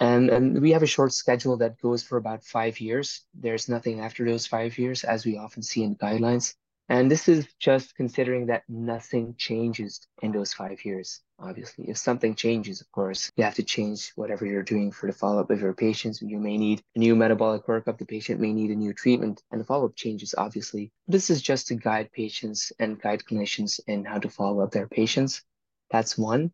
And, 0.00 0.28
and 0.30 0.60
we 0.60 0.72
have 0.72 0.82
a 0.82 0.86
short 0.86 1.12
schedule 1.12 1.56
that 1.58 1.80
goes 1.80 2.02
for 2.02 2.18
about 2.18 2.44
five 2.44 2.80
years. 2.80 3.22
There's 3.34 3.68
nothing 3.68 4.00
after 4.00 4.24
those 4.24 4.46
five 4.46 4.76
years, 4.78 5.04
as 5.04 5.24
we 5.24 5.36
often 5.36 5.62
see 5.62 5.82
in 5.82 5.96
guidelines. 5.96 6.54
And 6.88 7.10
this 7.10 7.28
is 7.28 7.46
just 7.58 7.96
considering 7.96 8.46
that 8.46 8.62
nothing 8.68 9.34
changes 9.38 10.06
in 10.20 10.32
those 10.32 10.52
five 10.52 10.84
years. 10.84 11.22
Obviously, 11.38 11.88
if 11.88 11.96
something 11.96 12.34
changes, 12.34 12.82
of 12.82 12.92
course, 12.92 13.32
you 13.36 13.44
have 13.44 13.54
to 13.54 13.62
change 13.62 14.12
whatever 14.16 14.44
you're 14.44 14.62
doing 14.62 14.92
for 14.92 15.06
the 15.06 15.12
follow 15.12 15.40
up 15.40 15.50
of 15.50 15.60
your 15.60 15.72
patients. 15.72 16.20
You 16.20 16.38
may 16.38 16.58
need 16.58 16.82
a 16.94 16.98
new 16.98 17.16
metabolic 17.16 17.66
workup, 17.66 17.96
the 17.96 18.04
patient 18.04 18.38
may 18.38 18.52
need 18.52 18.70
a 18.70 18.76
new 18.76 18.92
treatment, 18.92 19.42
and 19.50 19.60
the 19.60 19.64
follow 19.64 19.86
up 19.86 19.96
changes, 19.96 20.34
obviously. 20.36 20.92
This 21.08 21.30
is 21.30 21.40
just 21.40 21.68
to 21.68 21.74
guide 21.74 22.12
patients 22.12 22.70
and 22.78 23.00
guide 23.00 23.22
clinicians 23.28 23.80
in 23.86 24.04
how 24.04 24.18
to 24.18 24.28
follow 24.28 24.60
up 24.60 24.70
their 24.70 24.86
patients. 24.86 25.42
That's 25.90 26.18
one. 26.18 26.52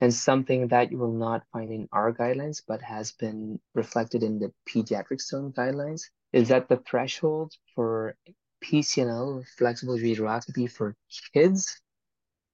And 0.00 0.14
something 0.14 0.68
that 0.68 0.90
you 0.90 0.98
will 0.98 1.12
not 1.12 1.42
find 1.52 1.70
in 1.70 1.88
our 1.92 2.12
guidelines, 2.12 2.62
but 2.66 2.80
has 2.80 3.12
been 3.12 3.60
reflected 3.74 4.22
in 4.22 4.38
the 4.38 4.52
pediatric 4.68 5.20
stone 5.20 5.52
guidelines, 5.52 6.02
is 6.32 6.48
that 6.48 6.68
the 6.68 6.78
threshold 6.78 7.52
for 7.74 8.16
PCNL, 8.62 9.46
flexible 9.56 9.96
ureteroscopy 9.96 10.70
for 10.70 10.96
kids, 11.32 11.80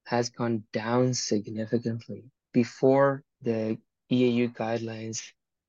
has 0.06 0.30
gone 0.30 0.64
down 0.72 1.14
significantly. 1.14 2.24
Before 2.52 3.22
the 3.42 3.78
EAU 4.10 4.54
guidelines 4.54 5.22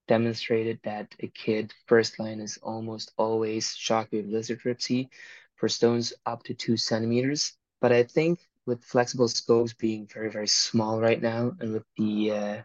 demonstrated 0.08 0.80
that 0.84 1.14
a 1.20 1.28
kid 1.28 1.74
first 1.88 2.20
line 2.20 2.40
is 2.40 2.58
almost 2.62 3.12
always 3.18 3.68
shockwave 3.68 4.30
lithotripsy 4.30 5.10
for 5.56 5.70
stones 5.70 6.14
up 6.26 6.44
to 6.44 6.54
two 6.54 6.78
centimeters. 6.78 7.54
But 7.82 7.92
I 7.92 8.04
think 8.04 8.40
with 8.66 8.84
flexible 8.84 9.28
scopes 9.28 9.74
being 9.74 10.08
very, 10.08 10.30
very 10.30 10.48
small 10.48 11.00
right 11.00 11.22
now, 11.22 11.54
and 11.60 11.74
with 11.74 11.86
the 11.98 12.32
uh, 12.32 12.62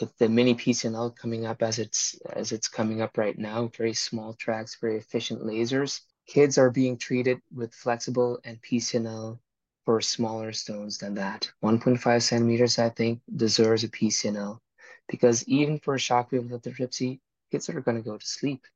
with 0.00 0.16
the 0.18 0.28
mini 0.28 0.54
PCNL 0.54 1.16
coming 1.16 1.46
up 1.46 1.62
as 1.62 1.78
it's 1.78 2.14
as 2.32 2.52
it's 2.52 2.68
coming 2.68 3.00
up 3.00 3.18
right 3.18 3.36
now, 3.38 3.70
very 3.76 3.94
small 3.94 4.34
tracks, 4.34 4.76
very 4.80 4.96
efficient 4.96 5.42
lasers. 5.42 6.00
Kids 6.28 6.58
are 6.58 6.70
being 6.70 6.98
treated 6.98 7.40
with 7.52 7.74
flexible 7.74 8.38
and 8.44 8.60
PCNL 8.62 9.38
for 9.86 10.02
smaller 10.02 10.52
stones 10.52 10.98
than 10.98 11.14
that. 11.14 11.50
1.5 11.64 12.22
centimeters, 12.22 12.78
I 12.78 12.90
think, 12.90 13.22
deserves 13.34 13.82
a 13.82 13.88
PCNL 13.88 14.60
because 15.08 15.42
even 15.48 15.80
for 15.80 15.94
a 15.94 15.98
shockwave 15.98 16.50
lithotripsy, 16.50 17.18
kids 17.50 17.70
are 17.70 17.80
going 17.80 17.96
to 17.96 18.02
go 18.02 18.18
to 18.18 18.26
sleep. 18.26 18.66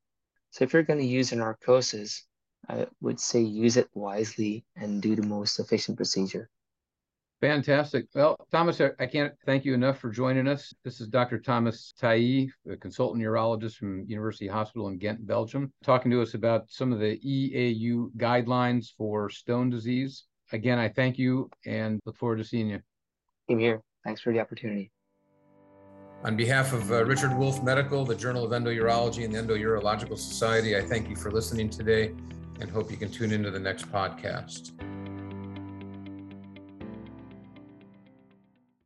So 0.51 0.65
if 0.65 0.73
you're 0.73 0.83
going 0.83 1.01
to 1.01 1.07
use 1.07 1.31
a 1.33 1.37
narcosis, 1.37 2.25
I 2.71 2.87
would 3.03 3.21
say 3.21 3.43
use 3.43 3.77
it 3.77 3.91
wisely 3.93 4.65
and 4.75 5.03
do 5.03 5.15
the 5.15 5.27
most 5.27 5.61
efficient 5.61 5.99
procedure. 5.99 6.49
Fantastic. 7.43 8.07
Well, 8.15 8.37
Thomas, 8.53 8.81
I 8.81 9.07
can't 9.07 9.35
thank 9.45 9.65
you 9.65 9.75
enough 9.75 9.99
for 9.99 10.11
joining 10.11 10.47
us. 10.47 10.73
This 10.85 11.01
is 11.01 11.09
Dr. 11.09 11.41
Thomas 11.41 11.93
Tailly, 12.01 12.53
a 12.71 12.77
consultant 12.77 13.21
urologist 13.21 13.75
from 13.75 14.05
University 14.07 14.47
Hospital 14.47 14.87
in 14.87 14.97
Ghent, 14.97 15.27
Belgium, 15.27 15.73
talking 15.83 16.13
to 16.13 16.23
us 16.23 16.35
about 16.35 16.71
some 16.71 16.93
of 16.93 17.01
the 17.01 17.19
EAU 17.19 18.13
guidelines 18.17 18.93
for 18.97 19.29
stone 19.29 19.71
disease. 19.71 20.23
Again, 20.53 20.79
I 20.79 20.89
thank 20.89 21.19
you 21.19 21.51
and 21.67 21.99
look 22.07 22.17
forward 22.17 22.37
to 22.37 22.45
seeing 22.45 22.71
you. 22.71 22.79
Same 23.51 23.59
here. 23.59 23.83
Thanks 24.05 24.21
for 24.21 24.33
the 24.33 24.39
opportunity. 24.39 24.93
On 26.23 26.37
behalf 26.37 26.73
of 26.73 26.93
uh, 26.93 27.05
Richard 27.05 27.37
Wolf 27.37 27.61
Medical, 27.65 28.05
the 28.05 28.15
Journal 28.15 28.45
of 28.45 28.53
Endourology, 28.53 29.25
and 29.25 29.35
the 29.35 29.39
Endourological 29.39 30.17
Society, 30.17 30.77
I 30.77 30.81
thank 30.81 31.09
you 31.09 31.17
for 31.17 31.33
listening 31.33 31.71
today 31.71 32.15
and 32.61 32.71
hope 32.71 32.89
you 32.89 32.97
can 32.97 33.11
tune 33.11 33.33
into 33.33 33.51
the 33.51 33.59
next 33.59 33.91
podcast. 33.91 34.71